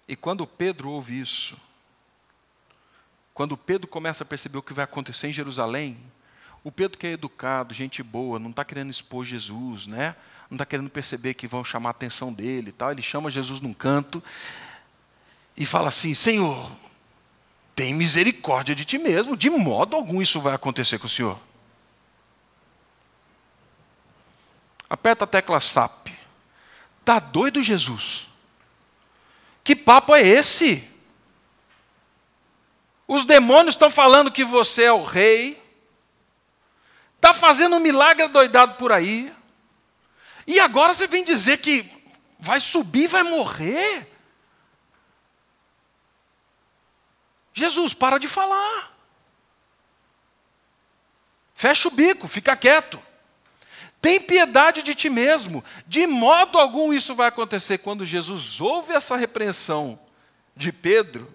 E 0.08 0.16
quando 0.16 0.48
Pedro 0.48 0.92
ouve 0.92 1.20
isso, 1.20 1.58
quando 3.34 3.58
Pedro 3.58 3.88
começa 3.88 4.24
a 4.24 4.28
perceber 4.28 4.58
o 4.58 4.64
que 4.64 4.74
vai 4.74 4.84
acontecer 4.84 5.28
em 5.28 5.34
Jerusalém, 5.34 5.98
o 6.64 6.72
Pedro 6.72 6.98
que 6.98 7.08
é 7.08 7.12
educado, 7.12 7.74
gente 7.74 8.02
boa, 8.04 8.40
não 8.40 8.52
está 8.52 8.64
querendo 8.64 8.92
expor 8.92 9.26
Jesus, 9.26 9.88
né? 9.88 10.16
não 10.54 10.56
está 10.56 10.66
querendo 10.66 10.90
perceber 10.90 11.34
que 11.34 11.48
vão 11.48 11.64
chamar 11.64 11.90
a 11.90 11.92
atenção 11.92 12.32
dele 12.32 12.70
e 12.70 12.72
tal. 12.72 12.92
Ele 12.92 13.02
chama 13.02 13.32
Jesus 13.32 13.60
num 13.60 13.74
canto 13.74 14.24
e 15.58 15.66
fala 15.66 15.90
assim: 15.90 16.14
Senhor, 16.14 16.72
tem 17.76 17.94
misericórdia 17.94 18.76
de 18.76 18.86
ti 18.86 19.00
mesmo, 19.00 19.36
de 19.36 19.50
modo 19.50 19.96
algum 19.96 20.22
isso 20.22 20.40
vai 20.40 20.54
acontecer 20.54 21.00
com 21.00 21.08
o 21.08 21.10
Senhor. 21.10 21.40
Aperta 24.88 25.24
a 25.24 25.28
tecla 25.28 25.60
SAP. 25.60 26.10
Tá 27.04 27.18
doido, 27.20 27.64
Jesus? 27.64 28.28
Que 29.64 29.76
papo 29.76 30.14
é 30.14 30.22
esse? 30.22 30.88
Os 33.14 33.26
demônios 33.26 33.76
estão 33.76 33.92
falando 33.92 34.32
que 34.32 34.44
você 34.44 34.86
é 34.86 34.92
o 34.92 35.04
rei, 35.04 35.62
está 37.16 37.32
fazendo 37.32 37.76
um 37.76 37.80
milagre 37.80 38.28
doidado 38.30 38.74
por 38.74 38.92
aí, 38.92 39.32
e 40.48 40.60
agora 40.60 40.96
você 40.96 41.06
vem 41.06 41.24
dizer 41.24 41.58
que 41.60 41.88
vai 42.40 42.60
subir, 42.60 43.06
vai 43.06 43.22
morrer? 43.22 44.12
Jesus, 47.54 47.94
para 47.94 48.18
de 48.18 48.28
falar. 48.28 48.92
Fecha 51.54 51.90
o 51.90 51.92
bico, 51.92 52.28
fica 52.28 52.56
quieto. 52.56 53.00
Tem 54.02 54.20
piedade 54.20 54.82
de 54.82 54.96
ti 54.96 55.08
mesmo. 55.08 55.64
De 55.86 56.08
modo 56.08 56.58
algum 56.58 56.92
isso 56.92 57.14
vai 57.14 57.28
acontecer. 57.28 57.78
Quando 57.78 58.04
Jesus 58.04 58.60
ouve 58.60 58.92
essa 58.92 59.16
repreensão 59.16 60.00
de 60.56 60.72
Pedro, 60.72 61.32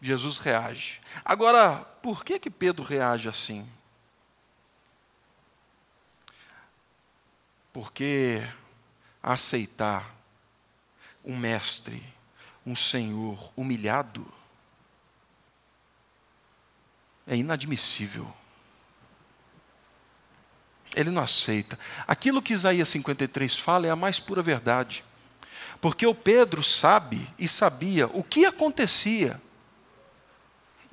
Jesus 0.00 0.38
reage. 0.38 1.00
Agora, 1.24 1.76
por 2.02 2.24
que 2.24 2.38
que 2.38 2.50
Pedro 2.50 2.82
reage 2.82 3.28
assim? 3.28 3.68
Porque 7.72 8.42
aceitar 9.22 10.14
um 11.24 11.36
mestre, 11.36 12.02
um 12.64 12.74
senhor 12.74 13.52
humilhado 13.54 14.26
é 17.26 17.36
inadmissível. 17.36 18.32
Ele 20.96 21.10
não 21.10 21.22
aceita. 21.22 21.78
Aquilo 22.06 22.42
que 22.42 22.52
Isaías 22.52 22.88
53 22.88 23.56
fala 23.56 23.86
é 23.86 23.90
a 23.90 23.96
mais 23.96 24.18
pura 24.18 24.42
verdade. 24.42 25.04
Porque 25.80 26.04
o 26.06 26.14
Pedro 26.14 26.64
sabe 26.64 27.28
e 27.38 27.46
sabia 27.46 28.08
o 28.08 28.24
que 28.24 28.44
acontecia. 28.44 29.40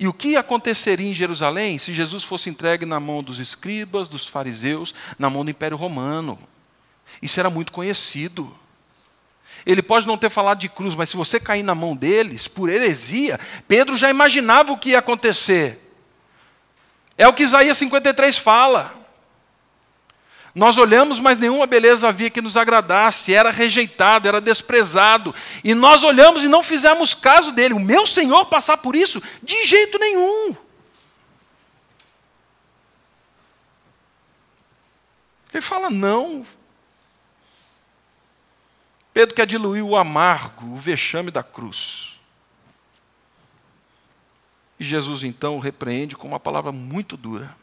E 0.00 0.06
o 0.06 0.12
que 0.12 0.36
aconteceria 0.36 1.10
em 1.10 1.14
Jerusalém 1.14 1.76
se 1.78 1.92
Jesus 1.92 2.22
fosse 2.22 2.48
entregue 2.48 2.86
na 2.86 3.00
mão 3.00 3.22
dos 3.22 3.40
escribas, 3.40 4.08
dos 4.08 4.26
fariseus, 4.26 4.94
na 5.18 5.28
mão 5.28 5.44
do 5.44 5.50
Império 5.50 5.76
Romano? 5.76 6.38
Isso 7.20 7.40
era 7.40 7.50
muito 7.50 7.72
conhecido. 7.72 8.54
Ele 9.66 9.82
pode 9.82 10.06
não 10.06 10.16
ter 10.16 10.30
falado 10.30 10.60
de 10.60 10.68
cruz, 10.68 10.94
mas 10.94 11.10
se 11.10 11.16
você 11.16 11.40
cair 11.40 11.62
na 11.62 11.74
mão 11.74 11.96
deles, 11.96 12.46
por 12.46 12.68
heresia, 12.68 13.40
Pedro 13.66 13.96
já 13.96 14.08
imaginava 14.08 14.72
o 14.72 14.78
que 14.78 14.90
ia 14.90 15.00
acontecer. 15.00 15.80
É 17.16 17.26
o 17.26 17.32
que 17.32 17.42
Isaías 17.42 17.76
53 17.76 18.38
fala. 18.38 18.97
Nós 20.58 20.76
olhamos, 20.76 21.20
mas 21.20 21.38
nenhuma 21.38 21.68
beleza 21.68 22.08
havia 22.08 22.28
que 22.28 22.40
nos 22.40 22.56
agradasse, 22.56 23.32
era 23.32 23.52
rejeitado, 23.52 24.26
era 24.26 24.40
desprezado. 24.40 25.32
E 25.62 25.72
nós 25.72 26.02
olhamos 26.02 26.42
e 26.42 26.48
não 26.48 26.64
fizemos 26.64 27.14
caso 27.14 27.52
dele. 27.52 27.74
O 27.74 27.78
meu 27.78 28.04
Senhor 28.04 28.44
passar 28.46 28.78
por 28.78 28.96
isso? 28.96 29.22
De 29.40 29.64
jeito 29.64 29.96
nenhum. 30.00 30.56
Ele 35.54 35.60
fala: 35.60 35.90
não. 35.90 36.44
Pedro 39.14 39.36
quer 39.36 39.46
diluir 39.46 39.84
o 39.84 39.96
amargo, 39.96 40.74
o 40.74 40.76
vexame 40.76 41.30
da 41.30 41.44
cruz. 41.44 42.14
E 44.76 44.82
Jesus 44.82 45.22
então 45.22 45.54
o 45.54 45.60
repreende 45.60 46.16
com 46.16 46.26
uma 46.26 46.40
palavra 46.40 46.72
muito 46.72 47.16
dura 47.16 47.56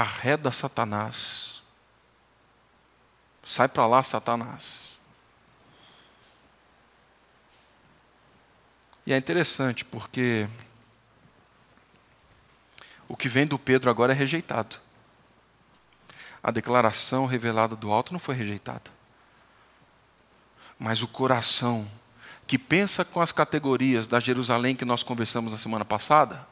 arreda 0.00 0.50
Satanás. 0.50 1.62
Sai 3.44 3.68
para 3.68 3.86
lá, 3.86 4.02
Satanás. 4.02 4.92
E 9.04 9.12
é 9.12 9.16
interessante 9.16 9.84
porque 9.84 10.48
o 13.08 13.16
que 13.16 13.28
vem 13.28 13.46
do 13.46 13.58
Pedro 13.58 13.90
agora 13.90 14.12
é 14.12 14.16
rejeitado. 14.16 14.76
A 16.42 16.50
declaração 16.50 17.26
revelada 17.26 17.76
do 17.76 17.92
alto 17.92 18.12
não 18.12 18.20
foi 18.20 18.34
rejeitada. 18.34 18.90
Mas 20.78 21.02
o 21.02 21.08
coração 21.08 21.88
que 22.46 22.58
pensa 22.58 23.04
com 23.04 23.20
as 23.20 23.32
categorias 23.32 24.06
da 24.06 24.18
Jerusalém 24.18 24.74
que 24.74 24.84
nós 24.84 25.02
conversamos 25.02 25.52
na 25.52 25.58
semana 25.58 25.84
passada, 25.84 26.46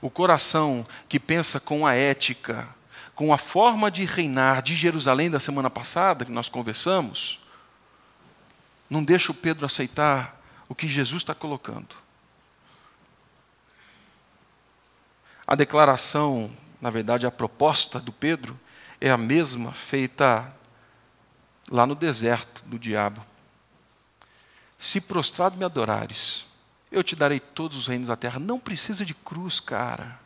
o 0.00 0.10
coração 0.10 0.86
que 1.08 1.18
pensa 1.18 1.58
com 1.58 1.86
a 1.86 1.94
ética, 1.94 2.68
com 3.14 3.32
a 3.32 3.38
forma 3.38 3.90
de 3.90 4.04
reinar 4.04 4.62
de 4.62 4.74
Jerusalém 4.74 5.30
da 5.30 5.40
semana 5.40 5.68
passada, 5.68 6.24
que 6.24 6.30
nós 6.30 6.48
conversamos, 6.48 7.40
não 8.88 9.02
deixa 9.02 9.32
o 9.32 9.34
Pedro 9.34 9.66
aceitar 9.66 10.40
o 10.68 10.74
que 10.74 10.88
Jesus 10.88 11.22
está 11.22 11.34
colocando. 11.34 11.96
A 15.46 15.54
declaração, 15.54 16.50
na 16.80 16.90
verdade, 16.90 17.26
a 17.26 17.30
proposta 17.30 17.98
do 17.98 18.12
Pedro 18.12 18.58
é 19.00 19.10
a 19.10 19.16
mesma 19.16 19.72
feita 19.72 20.54
lá 21.70 21.86
no 21.86 21.94
deserto 21.94 22.62
do 22.66 22.78
diabo. 22.78 23.24
Se 24.78 25.00
prostrado 25.00 25.56
me 25.56 25.64
adorares, 25.64 26.46
eu 26.90 27.02
te 27.02 27.14
darei 27.14 27.38
todos 27.38 27.76
os 27.76 27.86
reinos 27.86 28.08
da 28.08 28.16
terra. 28.16 28.38
Não 28.38 28.58
precisa 28.58 29.04
de 29.04 29.14
cruz, 29.14 29.60
cara. 29.60 30.18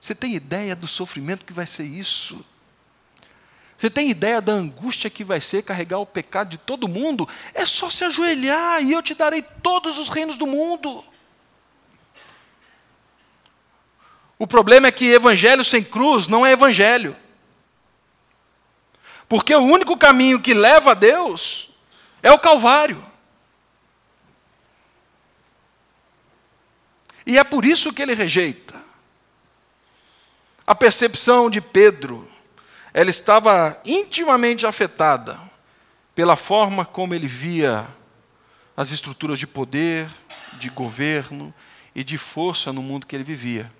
Você 0.00 0.14
tem 0.14 0.34
ideia 0.34 0.74
do 0.74 0.88
sofrimento 0.88 1.44
que 1.44 1.52
vai 1.52 1.66
ser 1.66 1.84
isso? 1.84 2.44
Você 3.76 3.90
tem 3.90 4.10
ideia 4.10 4.40
da 4.40 4.52
angústia 4.52 5.10
que 5.10 5.24
vai 5.24 5.40
ser 5.40 5.62
carregar 5.62 5.98
o 5.98 6.06
pecado 6.06 6.48
de 6.48 6.58
todo 6.58 6.88
mundo? 6.88 7.28
É 7.52 7.66
só 7.66 7.90
se 7.90 8.04
ajoelhar 8.04 8.82
e 8.82 8.92
eu 8.92 9.02
te 9.02 9.14
darei 9.14 9.42
todos 9.42 9.98
os 9.98 10.08
reinos 10.08 10.38
do 10.38 10.46
mundo. 10.46 11.04
O 14.38 14.46
problema 14.46 14.88
é 14.88 14.92
que 14.92 15.06
evangelho 15.06 15.64
sem 15.64 15.84
cruz 15.84 16.26
não 16.26 16.44
é 16.44 16.52
evangelho. 16.52 17.16
Porque 19.28 19.54
o 19.54 19.62
único 19.62 19.96
caminho 19.96 20.40
que 20.40 20.52
leva 20.54 20.92
a 20.92 20.94
Deus 20.94 21.70
É 22.22 22.30
o 22.30 22.38
Calvário. 22.38 23.11
E 27.26 27.38
é 27.38 27.44
por 27.44 27.64
isso 27.64 27.92
que 27.92 28.02
ele 28.02 28.14
rejeita. 28.14 28.80
A 30.66 30.74
percepção 30.74 31.50
de 31.50 31.60
Pedro, 31.60 32.28
ela 32.94 33.10
estava 33.10 33.80
intimamente 33.84 34.66
afetada 34.66 35.38
pela 36.14 36.36
forma 36.36 36.84
como 36.84 37.14
ele 37.14 37.26
via 37.26 37.86
as 38.76 38.90
estruturas 38.90 39.38
de 39.38 39.46
poder, 39.46 40.08
de 40.54 40.68
governo 40.68 41.52
e 41.94 42.02
de 42.02 42.16
força 42.16 42.72
no 42.72 42.82
mundo 42.82 43.06
que 43.06 43.14
ele 43.14 43.24
vivia. 43.24 43.70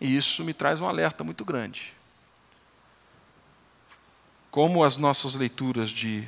E 0.00 0.16
isso 0.16 0.42
me 0.42 0.54
traz 0.54 0.80
um 0.80 0.88
alerta 0.88 1.22
muito 1.22 1.44
grande. 1.44 1.92
Como 4.50 4.82
as 4.82 4.96
nossas 4.96 5.34
leituras 5.34 5.90
de 5.90 6.26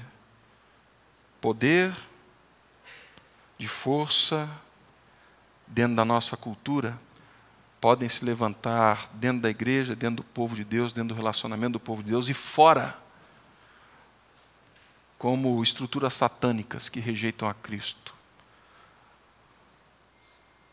poder, 1.40 1.92
de 3.58 3.66
força, 3.66 4.48
dentro 5.72 5.96
da 5.96 6.04
nossa 6.04 6.36
cultura, 6.36 7.00
podem 7.80 8.08
se 8.08 8.24
levantar 8.24 9.08
dentro 9.14 9.42
da 9.42 9.50
igreja, 9.50 9.96
dentro 9.96 10.16
do 10.16 10.22
povo 10.22 10.54
de 10.54 10.64
Deus, 10.64 10.92
dentro 10.92 11.14
do 11.14 11.18
relacionamento 11.18 11.72
do 11.72 11.80
povo 11.80 12.02
de 12.02 12.10
Deus 12.10 12.28
e 12.28 12.34
fora, 12.34 12.96
como 15.18 15.62
estruturas 15.62 16.14
satânicas 16.14 16.88
que 16.88 17.00
rejeitam 17.00 17.48
a 17.48 17.54
Cristo. 17.54 18.14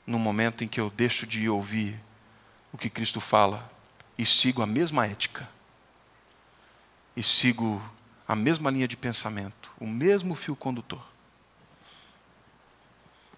No 0.05 0.19
momento 0.19 0.63
em 0.63 0.67
que 0.67 0.81
eu 0.81 0.89
deixo 0.89 1.25
de 1.25 1.47
ouvir 1.47 1.99
o 2.73 2.77
que 2.77 2.89
Cristo 2.89 3.21
fala 3.21 3.71
e 4.17 4.25
sigo 4.25 4.61
a 4.61 4.67
mesma 4.67 5.07
ética, 5.07 5.47
e 7.15 7.23
sigo 7.23 7.81
a 8.27 8.35
mesma 8.35 8.69
linha 8.69 8.87
de 8.87 8.97
pensamento, 8.97 9.71
o 9.79 9.87
mesmo 9.87 10.35
fio 10.35 10.55
condutor. 10.55 11.03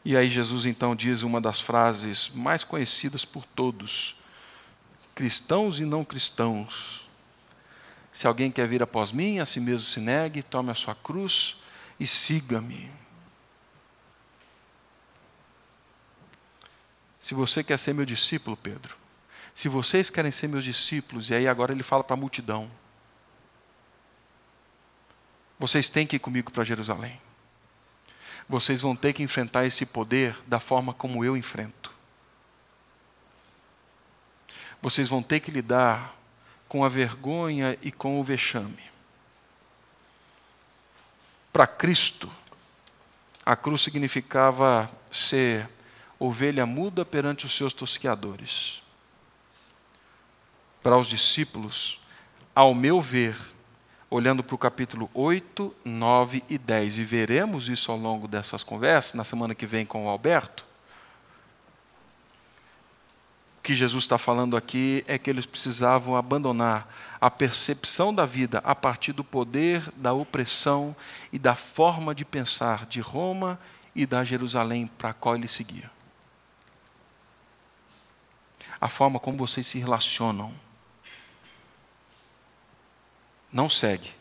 E 0.04 0.18
aí 0.18 0.30
Jesus 0.30 0.66
então 0.66 0.96
diz 0.96 1.22
uma 1.22 1.40
das 1.40 1.60
frases 1.60 2.30
mais 2.34 2.64
conhecidas 2.64 3.24
por 3.24 3.46
todos, 3.46 4.16
cristãos 5.14 5.80
e 5.80 5.86
não 5.86 6.04
cristãos. 6.04 7.08
Se 8.12 8.26
alguém 8.26 8.52
quer 8.52 8.68
vir 8.68 8.82
após 8.82 9.12
mim, 9.12 9.40
a 9.40 9.46
si 9.46 9.60
mesmo 9.60 9.86
se 9.86 10.00
negue, 10.00 10.42
tome 10.42 10.72
a 10.72 10.76
sua 10.76 10.96
cruz 10.96 11.58
e 12.00 12.08
siga-me. 12.08 12.92
Se 17.20 17.36
você 17.36 17.64
quer 17.64 17.78
ser 17.78 17.94
meu 17.94 18.06
discípulo, 18.06 18.58
Pedro, 18.58 18.98
se 19.54 19.70
vocês 19.70 20.10
querem 20.10 20.32
ser 20.32 20.48
meus 20.48 20.64
discípulos, 20.64 21.30
e 21.30 21.36
aí 21.36 21.48
agora 21.48 21.72
ele 21.72 21.84
fala 21.84 22.04
para 22.04 22.16
a 22.16 22.20
multidão, 22.20 22.70
vocês 25.60 25.88
têm 25.88 26.08
que 26.08 26.16
ir 26.16 26.20
comigo 26.20 26.52
para 26.52 26.64
Jerusalém 26.64 27.22
vocês 28.52 28.82
vão 28.82 28.98
ter 28.98 29.14
que 29.14 29.24
enfrentar 29.24 29.66
esse 29.66 29.86
poder 29.86 30.36
da 30.46 30.60
forma 30.60 30.94
como 30.94 31.24
eu 31.24 31.38
enfrento. 31.38 31.90
Vocês 34.82 35.08
vão 35.08 35.24
ter 35.24 35.40
que 35.40 35.50
lidar 35.50 36.14
com 36.68 36.84
a 36.84 36.90
vergonha 36.90 37.78
e 37.82 37.94
com 37.94 38.20
o 38.20 38.24
vexame. 38.24 38.92
Para 41.54 41.66
Cristo, 41.66 42.30
a 43.46 43.56
cruz 43.56 43.82
significava 43.82 44.92
ser 45.10 45.70
ovelha 46.20 46.66
muda 46.66 47.06
perante 47.06 47.46
os 47.46 47.56
seus 47.56 47.74
tosqueadores. 47.74 48.82
Para 50.84 50.98
os 50.98 51.08
discípulos, 51.08 52.02
ao 52.54 52.74
meu 52.74 53.00
ver, 53.00 53.38
olhando 54.12 54.44
para 54.44 54.54
o 54.54 54.58
capítulo 54.58 55.10
8, 55.14 55.74
9 55.86 56.44
e 56.50 56.58
10. 56.58 56.98
E 56.98 57.06
veremos 57.06 57.70
isso 57.70 57.90
ao 57.92 57.98
longo 57.98 58.28
dessas 58.28 58.62
conversas, 58.62 59.14
na 59.14 59.24
semana 59.24 59.56
que 59.56 59.66
vem 59.66 59.86
com 59.86 60.06
o 60.06 60.10
Alberto. 60.10 60.66
O 63.58 63.62
que 63.64 63.74
Jesus 63.74 64.04
está 64.04 64.18
falando 64.18 64.58
aqui 64.58 65.06
é 65.08 65.18
que 65.18 65.30
eles 65.30 65.46
precisavam 65.46 66.18
abandonar 66.18 66.94
a 67.22 67.32
percepção 67.32 68.14
da 68.14 68.26
vida 68.26 68.60
a 68.66 68.76
partir 68.76 69.14
do 69.14 69.24
poder, 69.24 69.90
da 69.96 70.12
opressão 70.12 70.94
e 71.32 71.40
da 71.40 71.56
forma 71.56 72.14
de 72.14 72.26
pensar 72.26 72.86
de 72.88 73.00
Roma 73.00 73.58
e 73.96 74.06
da 74.06 74.26
Jerusalém 74.26 74.88
para 74.88 75.12
a 75.12 75.14
qual 75.14 75.36
ele 75.36 75.48
seguia. 75.48 75.90
A 78.80 78.90
forma 78.90 79.20
como 79.20 79.38
vocês 79.38 79.68
se 79.68 79.78
relacionam 79.78 80.52
não 83.52 83.70
segue 83.70 84.12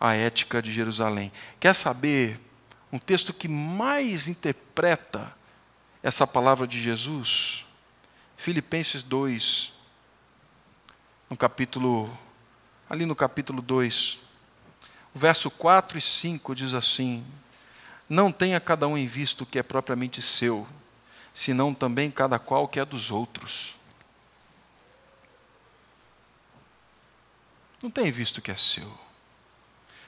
a 0.00 0.14
ética 0.14 0.60
de 0.60 0.70
Jerusalém. 0.70 1.32
Quer 1.58 1.74
saber 1.74 2.38
um 2.92 2.98
texto 2.98 3.32
que 3.32 3.48
mais 3.48 4.28
interpreta 4.28 5.34
essa 6.02 6.26
palavra 6.26 6.66
de 6.66 6.80
Jesus? 6.80 7.64
Filipenses 8.36 9.02
2, 9.02 9.72
no 11.30 11.36
capítulo, 11.36 12.16
ali 12.88 13.06
no 13.06 13.16
capítulo 13.16 13.62
2, 13.62 14.22
o 15.14 15.18
verso 15.18 15.50
4 15.50 15.96
e 15.96 16.02
5 16.02 16.54
diz 16.54 16.74
assim: 16.74 17.24
Não 18.08 18.30
tenha 18.30 18.60
cada 18.60 18.86
um 18.86 18.98
em 18.98 19.06
vista 19.06 19.42
o 19.42 19.46
que 19.46 19.58
é 19.58 19.62
propriamente 19.62 20.20
seu, 20.20 20.66
senão 21.32 21.72
também 21.72 22.10
cada 22.10 22.38
qual 22.38 22.64
o 22.64 22.68
que 22.68 22.78
é 22.78 22.84
dos 22.84 23.10
outros. 23.10 23.75
Não 27.86 27.90
tem 27.90 28.10
visto 28.10 28.42
que 28.42 28.50
é 28.50 28.56
seu. 28.56 28.92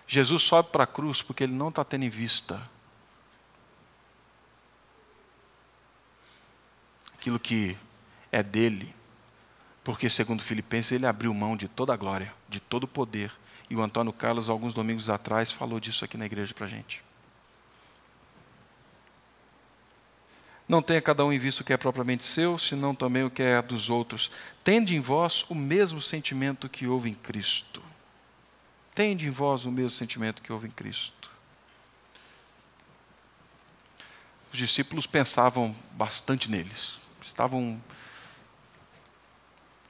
Jesus 0.06 0.42
sobe 0.42 0.70
para 0.70 0.82
a 0.82 0.86
cruz 0.86 1.22
porque 1.22 1.44
ele 1.44 1.52
não 1.52 1.68
está 1.68 1.84
tendo 1.84 2.04
em 2.04 2.08
vista 2.08 2.60
aquilo 7.14 7.38
que 7.38 7.76
é 8.32 8.42
dele, 8.42 8.94
porque, 9.84 10.10
segundo 10.10 10.42
Filipenses, 10.42 10.92
ele 10.92 11.06
abriu 11.06 11.32
mão 11.32 11.56
de 11.56 11.68
toda 11.68 11.94
a 11.94 11.96
glória, 11.96 12.34
de 12.48 12.58
todo 12.58 12.84
o 12.84 12.88
poder. 12.88 13.32
E 13.70 13.76
o 13.76 13.82
Antônio 13.82 14.12
Carlos, 14.12 14.48
alguns 14.48 14.74
domingos 14.74 15.08
atrás, 15.08 15.52
falou 15.52 15.78
disso 15.78 16.04
aqui 16.04 16.16
na 16.16 16.26
igreja 16.26 16.52
para 16.52 16.66
a 16.66 16.68
gente. 16.68 17.02
Não 20.68 20.82
tenha 20.82 21.00
cada 21.00 21.24
um 21.24 21.32
em 21.32 21.38
vista 21.38 21.62
o 21.62 21.64
que 21.64 21.72
é 21.72 21.78
propriamente 21.78 22.24
seu, 22.24 22.58
senão 22.58 22.94
também 22.94 23.24
o 23.24 23.30
que 23.30 23.42
é 23.42 23.62
dos 23.62 23.88
outros. 23.88 24.30
Tende 24.62 24.94
em 24.94 25.00
vós 25.00 25.46
o 25.48 25.54
mesmo 25.54 26.02
sentimento 26.02 26.68
que 26.68 26.86
houve 26.86 27.08
em 27.08 27.14
Cristo. 27.14 27.82
Tende 28.94 29.26
em 29.26 29.30
vós 29.30 29.64
o 29.64 29.72
mesmo 29.72 29.90
sentimento 29.90 30.42
que 30.42 30.52
houve 30.52 30.66
em 30.66 30.70
Cristo. 30.70 31.30
Os 34.52 34.58
discípulos 34.58 35.06
pensavam 35.06 35.74
bastante 35.92 36.50
neles. 36.50 36.98
Estavam 37.22 37.82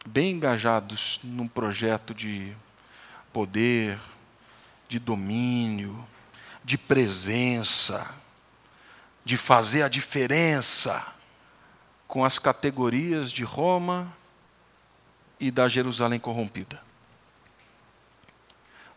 bem 0.06 0.32
engajados 0.32 1.18
num 1.24 1.48
projeto 1.48 2.14
de 2.14 2.56
poder, 3.32 3.98
de 4.88 5.00
domínio, 5.00 6.06
de 6.64 6.78
presença 6.78 8.08
de 9.28 9.36
fazer 9.36 9.82
a 9.82 9.90
diferença 9.90 11.06
com 12.06 12.24
as 12.24 12.38
categorias 12.38 13.30
de 13.30 13.44
Roma 13.44 14.10
e 15.38 15.50
da 15.50 15.68
Jerusalém 15.68 16.18
corrompida. 16.18 16.82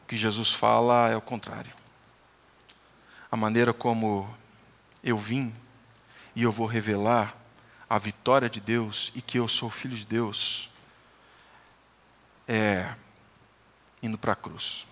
O 0.01 0.07
que 0.07 0.15
Jesus 0.15 0.53
fala 0.53 1.09
é 1.09 1.17
o 1.17 1.21
contrário. 1.21 1.73
A 3.29 3.35
maneira 3.35 3.73
como 3.73 4.33
eu 5.03 5.17
vim 5.17 5.53
e 6.33 6.43
eu 6.43 6.51
vou 6.53 6.65
revelar 6.65 7.35
a 7.89 7.97
vitória 7.97 8.49
de 8.49 8.61
Deus 8.61 9.11
e 9.13 9.21
que 9.21 9.37
eu 9.37 9.49
sou 9.49 9.69
filho 9.69 9.97
de 9.97 10.05
Deus 10.05 10.69
é 12.47 12.95
indo 14.01 14.17
para 14.17 14.31
a 14.31 14.37
cruz. 14.37 14.87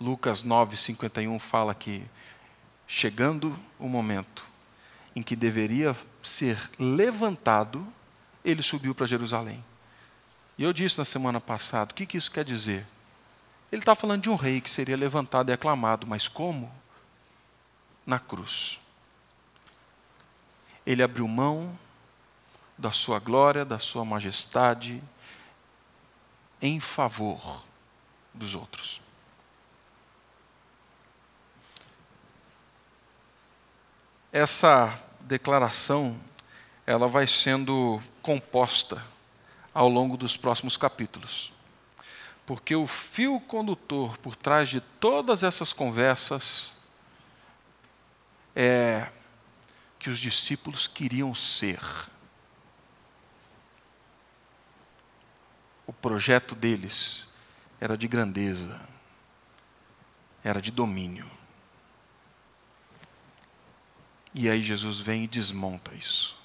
Lucas 0.00 0.42
9:51 0.42 1.38
fala 1.38 1.74
que 1.74 2.02
chegando 2.88 3.56
o 3.78 3.86
momento 3.86 4.44
em 5.14 5.22
que 5.22 5.36
deveria 5.36 5.94
ser 6.22 6.58
levantado, 6.78 7.86
ele 8.44 8.62
subiu 8.62 8.94
para 8.94 9.06
Jerusalém. 9.06 9.62
E 10.56 10.62
eu 10.62 10.72
disse 10.72 10.96
na 10.96 11.04
semana 11.04 11.40
passada, 11.40 11.92
o 11.92 11.94
que, 11.94 12.06
que 12.06 12.16
isso 12.16 12.30
quer 12.30 12.44
dizer? 12.44 12.86
Ele 13.70 13.82
está 13.82 13.94
falando 13.94 14.22
de 14.22 14.30
um 14.30 14.34
rei 14.34 14.60
que 14.60 14.70
seria 14.70 14.96
levantado 14.96 15.50
e 15.50 15.52
aclamado, 15.52 16.06
mas 16.06 16.26
como? 16.26 16.72
Na 18.06 18.18
cruz. 18.18 18.80
Ele 20.86 21.02
abriu 21.02 21.28
mão 21.28 21.78
da 22.78 22.90
sua 22.90 23.18
glória, 23.18 23.64
da 23.64 23.78
sua 23.78 24.04
majestade, 24.04 25.02
em 26.62 26.80
favor 26.80 27.62
dos 28.32 28.54
outros. 28.54 29.00
Essa 34.32 34.98
declaração 35.20 36.18
ela 36.86 37.08
vai 37.08 37.26
sendo 37.26 38.00
composta 38.22 39.02
ao 39.72 39.88
longo 39.88 40.16
dos 40.16 40.36
próximos 40.36 40.76
capítulos. 40.76 41.52
Porque 42.44 42.74
o 42.74 42.86
fio 42.86 43.40
condutor 43.40 44.16
por 44.18 44.34
trás 44.34 44.68
de 44.68 44.80
todas 44.80 45.42
essas 45.42 45.72
conversas 45.72 46.72
é 48.56 49.08
que 49.98 50.10
os 50.10 50.18
discípulos 50.18 50.86
queriam 50.86 51.34
ser. 51.34 51.80
O 55.86 55.92
projeto 55.92 56.54
deles 56.54 57.26
era 57.80 57.96
de 57.96 58.08
grandeza, 58.08 58.80
era 60.42 60.60
de 60.60 60.70
domínio. 60.70 61.37
E 64.34 64.48
aí 64.48 64.62
Jesus 64.62 65.00
vem 65.00 65.24
e 65.24 65.26
desmonta 65.26 65.94
isso. 65.94 66.36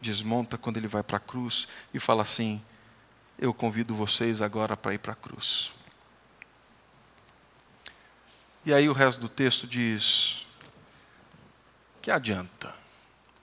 Desmonta 0.00 0.58
quando 0.58 0.76
ele 0.76 0.88
vai 0.88 1.02
para 1.02 1.16
a 1.16 1.20
cruz 1.20 1.68
e 1.94 1.98
fala 1.98 2.22
assim: 2.22 2.60
Eu 3.38 3.54
convido 3.54 3.94
vocês 3.94 4.42
agora 4.42 4.76
para 4.76 4.94
ir 4.94 4.98
para 4.98 5.12
a 5.12 5.16
cruz. 5.16 5.72
E 8.64 8.72
aí 8.72 8.88
o 8.88 8.92
resto 8.92 9.20
do 9.20 9.28
texto 9.28 9.66
diz: 9.66 10.46
Que 12.00 12.10
adianta 12.10 12.74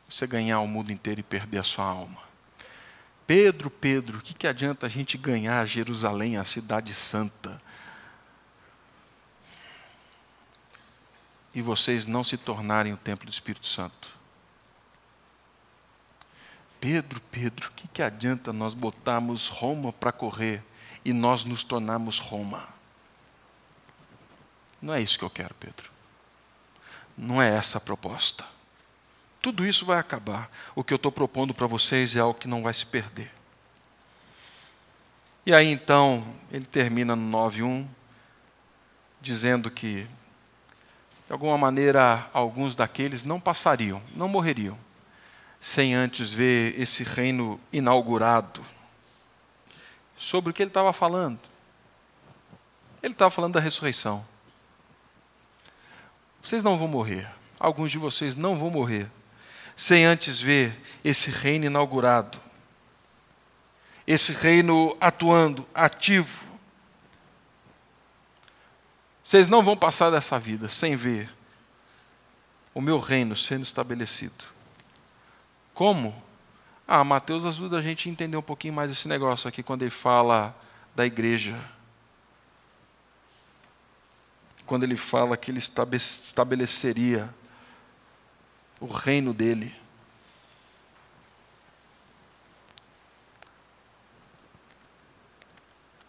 você 0.10 0.26
ganhar 0.26 0.60
o 0.60 0.68
mundo 0.68 0.92
inteiro 0.92 1.20
e 1.20 1.24
perder 1.24 1.60
a 1.60 1.64
sua 1.64 1.86
alma? 1.86 2.30
Pedro, 3.28 3.70
Pedro, 3.70 4.18
o 4.18 4.22
que, 4.22 4.34
que 4.34 4.48
adianta 4.48 4.88
a 4.88 4.90
gente 4.90 5.18
ganhar 5.18 5.64
Jerusalém, 5.68 6.38
a 6.38 6.44
cidade 6.44 6.96
santa, 6.96 7.59
e 11.54 11.62
vocês 11.62 12.06
não 12.06 12.24
se 12.24 12.38
tornarem 12.38 12.94
o 12.94 12.98
templo 12.98 13.26
do 13.26 13.34
Espírito 13.34 13.68
Santo? 13.68 14.18
Pedro, 16.80 17.22
Pedro, 17.32 17.68
o 17.68 17.72
que, 17.72 17.88
que 17.88 18.02
adianta 18.02 18.54
nós 18.54 18.74
botarmos 18.74 19.50
Roma 19.50 19.92
para 19.92 20.12
correr 20.12 20.64
e 21.04 21.12
nós 21.12 21.44
nos 21.44 21.64
tornarmos 21.64 22.20
Roma? 22.20 22.68
Não 24.82 24.94
é 24.94 25.02
isso 25.02 25.20
que 25.20 25.26
eu 25.26 25.30
quero, 25.30 25.54
Pedro. 25.56 25.92
Não 27.18 27.42
é 27.42 27.50
essa 27.50 27.78
a 27.78 27.82
proposta. 27.82 28.46
Tudo 29.42 29.66
isso 29.66 29.86
vai 29.86 30.00
acabar. 30.00 30.50
O 30.74 30.84
que 30.84 30.94
eu 30.94 30.98
estou 30.98 31.12
propondo 31.12 31.54
para 31.54 31.68
vocês 31.68 32.16
é 32.16 32.20
algo 32.20 32.40
que 32.40 32.48
não 32.48 32.64
vai 32.64 32.74
se 32.74 32.86
perder. 32.86 33.32
E 35.46 35.54
aí 35.54 35.68
então, 35.68 36.26
ele 36.52 36.66
termina 36.66 37.16
no 37.16 37.38
9.1, 37.38 37.88
dizendo 39.22 39.72
que, 39.72 40.08
de 41.30 41.34
alguma 41.34 41.60
maneira, 41.60 42.28
alguns 42.34 42.76
daqueles 42.76 43.24
não 43.24 43.40
passariam, 43.40 44.02
não 44.16 44.28
morreriam, 44.28 44.76
sem 45.60 45.94
antes 45.94 46.34
ver 46.34 46.74
esse 46.82 47.04
reino 47.04 47.60
inaugurado. 47.72 48.66
Sobre 50.18 50.50
o 50.50 50.54
que 50.56 50.64
ele 50.64 50.72
estava 50.72 50.92
falando? 50.92 51.40
Ele 53.04 53.14
estava 53.14 53.30
falando 53.30 53.54
da 53.54 53.60
ressurreição. 53.60 54.26
Vocês 56.42 56.64
não 56.64 56.80
vão 56.80 56.88
morrer, 56.88 57.30
alguns 57.60 57.92
de 57.92 58.00
vocês 58.00 58.36
não 58.36 58.58
vão 58.58 58.72
morrer, 58.72 59.08
sem 59.76 60.06
antes 60.06 60.42
ver 60.42 60.76
esse 61.06 61.30
reino 61.30 61.66
inaugurado, 61.66 62.40
esse 64.08 64.32
reino 64.32 64.98
atuando, 65.00 65.64
ativo. 65.76 66.49
Vocês 69.30 69.48
não 69.48 69.62
vão 69.62 69.78
passar 69.78 70.10
dessa 70.10 70.40
vida 70.40 70.68
sem 70.68 70.96
ver 70.96 71.30
o 72.74 72.82
meu 72.82 72.98
reino 72.98 73.36
sendo 73.36 73.62
estabelecido. 73.62 74.44
Como? 75.72 76.20
Ah, 76.88 77.04
Mateus 77.04 77.46
ajuda 77.46 77.78
a 77.78 77.82
gente 77.84 78.10
a 78.10 78.12
entender 78.12 78.36
um 78.36 78.42
pouquinho 78.42 78.74
mais 78.74 78.92
esse 78.92 79.08
negócio 79.08 79.48
aqui 79.48 79.62
quando 79.62 79.84
ele 79.84 79.92
fala 79.92 80.60
da 80.96 81.06
igreja. 81.06 81.64
Quando 84.66 84.82
ele 84.82 84.98
fala 84.98 85.38
que 85.38 85.52
ele 85.52 85.60
estabeleceria 85.60 87.32
o 88.80 88.88
reino 88.88 89.32
dele. 89.32 89.76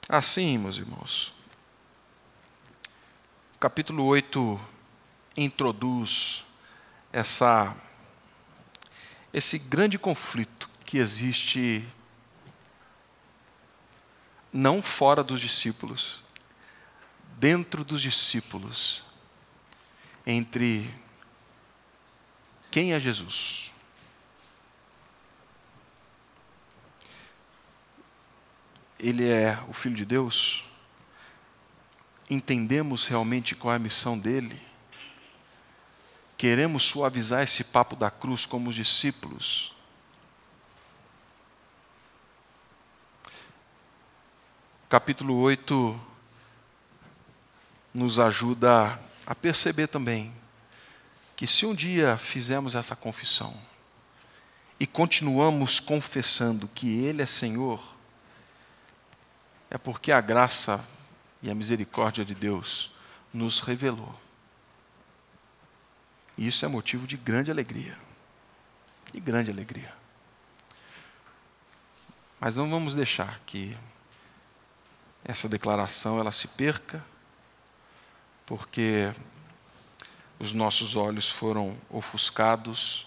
Assim, 0.08 0.56
meus 0.56 0.78
irmãos, 0.78 1.38
capítulo 3.60 4.06
8 4.06 4.58
introduz 5.36 6.42
essa, 7.12 7.76
esse 9.34 9.58
grande 9.58 9.98
conflito 9.98 10.66
que 10.82 10.96
existe 10.96 11.86
não 14.50 14.80
fora 14.80 15.22
dos 15.22 15.42
discípulos, 15.42 16.24
dentro 17.36 17.84
dos 17.84 18.00
discípulos, 18.00 19.02
entre 20.26 20.90
quem 22.70 22.94
é 22.94 22.98
Jesus? 22.98 23.70
Ele 28.98 29.28
é 29.28 29.62
o 29.68 29.74
Filho 29.74 29.96
de 29.96 30.06
Deus? 30.06 30.69
Entendemos 32.30 33.08
realmente 33.08 33.56
qual 33.56 33.72
é 33.72 33.76
a 33.76 33.80
missão 33.80 34.16
dele? 34.16 34.62
Queremos 36.38 36.84
suavizar 36.84 37.42
esse 37.42 37.64
papo 37.64 37.96
da 37.96 38.08
cruz 38.08 38.46
como 38.46 38.70
os 38.70 38.76
discípulos? 38.76 39.74
Capítulo 44.88 45.38
8 45.38 46.00
nos 47.92 48.20
ajuda 48.20 48.96
a 49.26 49.34
perceber 49.34 49.88
também 49.88 50.32
que 51.34 51.48
se 51.48 51.66
um 51.66 51.74
dia 51.74 52.16
fizermos 52.16 52.76
essa 52.76 52.94
confissão 52.94 53.52
e 54.78 54.86
continuamos 54.86 55.80
confessando 55.80 56.68
que 56.68 57.04
Ele 57.04 57.22
é 57.22 57.26
Senhor, 57.26 57.82
é 59.68 59.76
porque 59.76 60.12
a 60.12 60.20
graça 60.20 60.84
e 61.42 61.50
a 61.50 61.54
misericórdia 61.54 62.24
de 62.24 62.34
Deus 62.34 62.90
nos 63.32 63.60
revelou. 63.60 64.14
E 66.36 66.46
isso 66.46 66.64
é 66.64 66.68
motivo 66.68 67.06
de 67.06 67.16
grande 67.16 67.50
alegria. 67.50 67.98
De 69.12 69.20
grande 69.20 69.50
alegria. 69.50 69.92
Mas 72.40 72.56
não 72.56 72.70
vamos 72.70 72.94
deixar 72.94 73.40
que 73.44 73.76
essa 75.24 75.48
declaração 75.48 76.18
ela 76.18 76.32
se 76.32 76.48
perca, 76.48 77.04
porque 78.46 79.12
os 80.38 80.52
nossos 80.52 80.96
olhos 80.96 81.28
foram 81.28 81.76
ofuscados, 81.90 83.06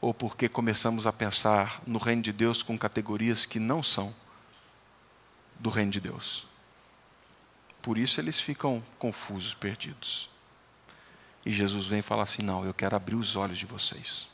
ou 0.00 0.12
porque 0.12 0.48
começamos 0.48 1.06
a 1.06 1.12
pensar 1.12 1.80
no 1.86 1.98
reino 1.98 2.22
de 2.22 2.32
Deus 2.32 2.62
com 2.62 2.76
categorias 2.76 3.46
que 3.46 3.58
não 3.58 3.82
são 3.82 4.14
do 5.58 5.70
reino 5.70 5.92
de 5.92 6.00
Deus. 6.00 6.53
Por 7.84 7.98
isso 7.98 8.18
eles 8.18 8.40
ficam 8.40 8.82
confusos, 8.98 9.52
perdidos. 9.52 10.30
E 11.44 11.52
Jesus 11.52 11.86
vem 11.86 11.98
e 11.98 12.02
fala 12.02 12.22
assim: 12.22 12.40
Não, 12.40 12.64
eu 12.64 12.72
quero 12.72 12.96
abrir 12.96 13.14
os 13.14 13.36
olhos 13.36 13.58
de 13.58 13.66
vocês. 13.66 14.26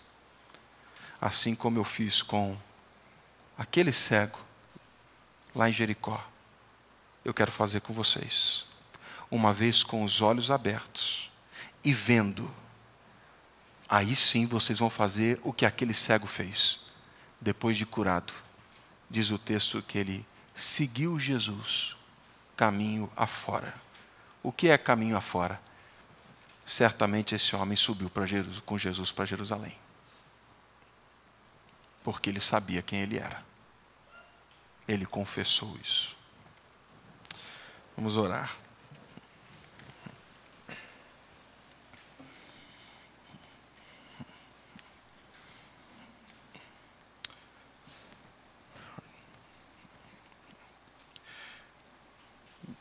Assim 1.20 1.56
como 1.56 1.76
eu 1.76 1.82
fiz 1.82 2.22
com 2.22 2.56
aquele 3.58 3.92
cego 3.92 4.38
lá 5.52 5.68
em 5.68 5.72
Jericó, 5.72 6.24
eu 7.24 7.34
quero 7.34 7.50
fazer 7.50 7.80
com 7.80 7.92
vocês. 7.92 8.66
Uma 9.28 9.52
vez 9.52 9.82
com 9.82 10.04
os 10.04 10.22
olhos 10.22 10.48
abertos 10.48 11.28
e 11.82 11.92
vendo, 11.92 12.48
aí 13.88 14.14
sim 14.14 14.46
vocês 14.46 14.78
vão 14.78 14.88
fazer 14.88 15.40
o 15.42 15.52
que 15.52 15.66
aquele 15.66 15.92
cego 15.92 16.28
fez, 16.28 16.82
depois 17.40 17.76
de 17.76 17.84
curado. 17.84 18.32
Diz 19.10 19.32
o 19.32 19.38
texto 19.38 19.82
que 19.82 19.98
ele 19.98 20.24
seguiu 20.54 21.18
Jesus 21.18 21.96
caminho 22.60 23.10
afora. 23.16 23.72
O 24.42 24.52
que 24.52 24.68
é 24.68 24.76
caminho 24.76 25.16
afora? 25.16 25.58
Certamente 26.66 27.34
esse 27.34 27.56
homem 27.56 27.74
subiu 27.74 28.10
Jesus, 28.26 28.60
com 28.60 28.76
Jesus 28.76 29.10
para 29.10 29.24
Jerusalém. 29.24 29.74
Porque 32.04 32.28
ele 32.28 32.38
sabia 32.38 32.82
quem 32.82 33.00
ele 33.00 33.16
era. 33.16 33.42
Ele 34.86 35.06
confessou 35.06 35.74
isso. 35.82 36.14
Vamos 37.96 38.18
orar. 38.18 38.54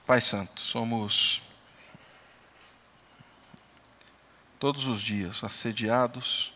Pai 0.09 0.19
Santo, 0.19 0.59
somos 0.59 1.43
todos 4.57 4.87
os 4.87 5.01
dias 5.01 5.43
assediados 5.43 6.51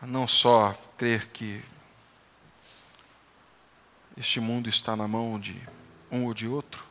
a 0.00 0.06
não 0.06 0.28
só 0.28 0.72
crer 0.96 1.26
que 1.30 1.60
este 4.16 4.38
mundo 4.38 4.68
está 4.68 4.94
na 4.94 5.08
mão 5.08 5.40
de 5.40 5.60
um 6.08 6.26
ou 6.26 6.34
de 6.34 6.46
outro, 6.46 6.86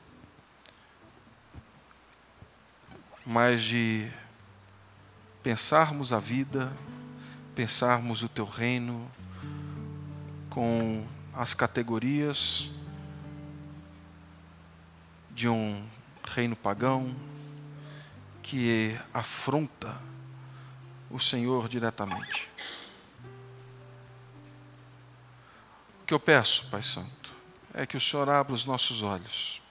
mas 3.25 3.61
de 3.61 4.11
pensarmos 5.41 6.11
a 6.11 6.19
vida, 6.19 6.75
pensarmos 7.55 8.21
o 8.21 8.27
teu 8.27 8.43
reino 8.43 9.09
com 10.49 11.07
as 11.33 11.53
categorias 11.53 12.69
de 15.31 15.47
um 15.47 15.87
reino 16.23 16.55
pagão 16.55 17.15
que 18.43 18.99
afronta 19.13 20.01
o 21.09 21.19
Senhor 21.19 21.67
diretamente. 21.69 22.49
O 26.01 26.05
que 26.05 26.13
eu 26.13 26.19
peço, 26.19 26.69
Pai 26.69 26.81
Santo, 26.81 27.33
é 27.73 27.85
que 27.85 27.95
o 27.95 28.01
Senhor 28.01 28.29
abra 28.29 28.53
os 28.53 28.65
nossos 28.65 29.01
olhos 29.01 29.61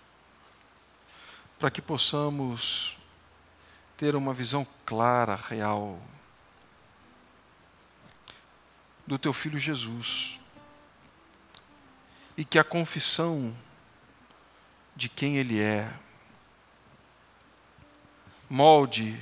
para 1.61 1.71
que 1.71 1.83
possamos 1.83 2.97
ter 3.99 4.17
uma 4.17 4.33
visão 4.33 4.67
clara, 4.87 5.37
real, 5.37 6.01
do 9.07 9.19
Teu 9.19 9.35
Filho 9.35 9.59
Jesus. 9.59 10.40
E 12.37 12.45
que 12.45 12.59
a 12.59 12.65
confissão 12.65 13.55
de 14.97 15.09
quem 15.09 15.37
Ele 15.37 15.61
é 15.61 15.91
molde 18.49 19.17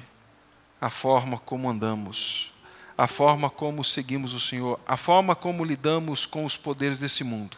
a 0.80 0.88
forma 0.88 1.38
como 1.38 1.68
andamos, 1.68 2.52
a 2.96 3.06
forma 3.06 3.50
como 3.50 3.84
seguimos 3.84 4.32
o 4.32 4.40
Senhor, 4.40 4.80
a 4.86 4.96
forma 4.96 5.36
como 5.36 5.64
lidamos 5.64 6.24
com 6.24 6.44
os 6.44 6.56
poderes 6.56 7.00
desse 7.00 7.22
mundo. 7.22 7.56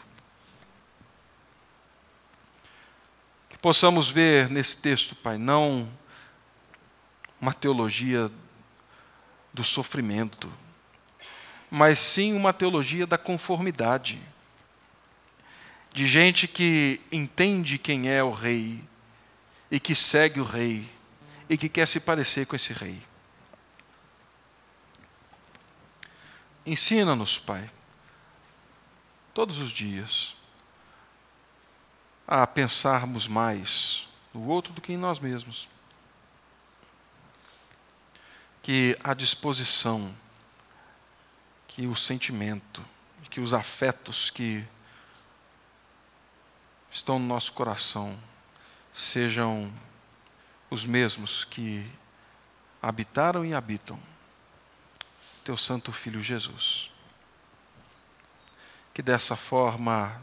Que 3.49 3.57
possamos 3.59 4.09
ver 4.09 4.51
nesse 4.51 4.77
texto, 4.79 5.15
Pai, 5.15 5.39
não 5.39 5.89
uma 7.41 7.55
teologia 7.55 8.31
do 9.53 9.65
sofrimento, 9.65 10.51
mas 11.71 11.99
sim 11.99 12.35
uma 12.35 12.53
teologia 12.53 13.07
da 13.07 13.17
conformidade. 13.17 14.21
De 15.93 16.07
gente 16.07 16.47
que 16.47 17.01
entende 17.11 17.79
quem 17.79 18.09
é 18.09 18.23
o 18.23 18.31
rei 18.31 18.83
e 19.71 19.81
que 19.81 19.95
segue 19.95 20.41
o 20.41 20.45
rei 20.45 20.89
e 21.49 21.57
que 21.57 21.69
quer 21.69 21.87
se 21.87 22.01
parecer 22.01 22.47
com 22.47 22.55
esse 22.55 22.73
rei. 22.73 23.03
Ensina-nos, 26.65 27.39
Pai, 27.39 27.69
todos 29.35 29.59
os 29.59 29.71
dias, 29.71 30.37
a 32.27 32.47
pensarmos 32.47 33.27
mais 33.27 34.09
no 34.33 34.47
outro 34.47 34.73
do 34.73 34.81
que 34.81 34.93
em 34.93 34.97
nós 34.97 35.19
mesmos 35.19 35.69
que 38.63 38.97
a 39.03 39.15
disposição, 39.15 40.15
que 41.67 41.87
o 41.87 41.97
sentimento, 41.97 42.85
que 43.31 43.41
os 43.41 43.55
afetos 43.55 44.31
que 44.31 44.65
estão 46.91 47.19
no 47.19 47.27
nosso 47.27 47.53
coração 47.53 48.19
sejam 48.93 49.73
os 50.69 50.85
mesmos 50.85 51.45
que 51.45 51.89
habitaram 52.83 53.45
e 53.45 53.55
habitam 53.55 54.01
teu 55.45 55.57
santo 55.57 55.93
filho 55.93 56.23
Jesus. 56.23 56.91
Que 58.93 59.03
dessa 59.03 59.37
forma 59.37 60.21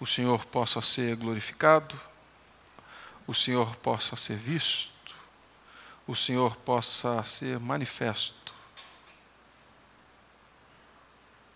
o 0.00 0.06
Senhor 0.06 0.44
possa 0.46 0.80
ser 0.80 1.16
glorificado, 1.16 2.00
o 3.26 3.34
Senhor 3.34 3.76
possa 3.76 4.16
ser 4.16 4.36
visto, 4.36 5.14
o 6.06 6.16
Senhor 6.16 6.56
possa 6.56 7.22
ser 7.24 7.58
manifesto 7.60 8.54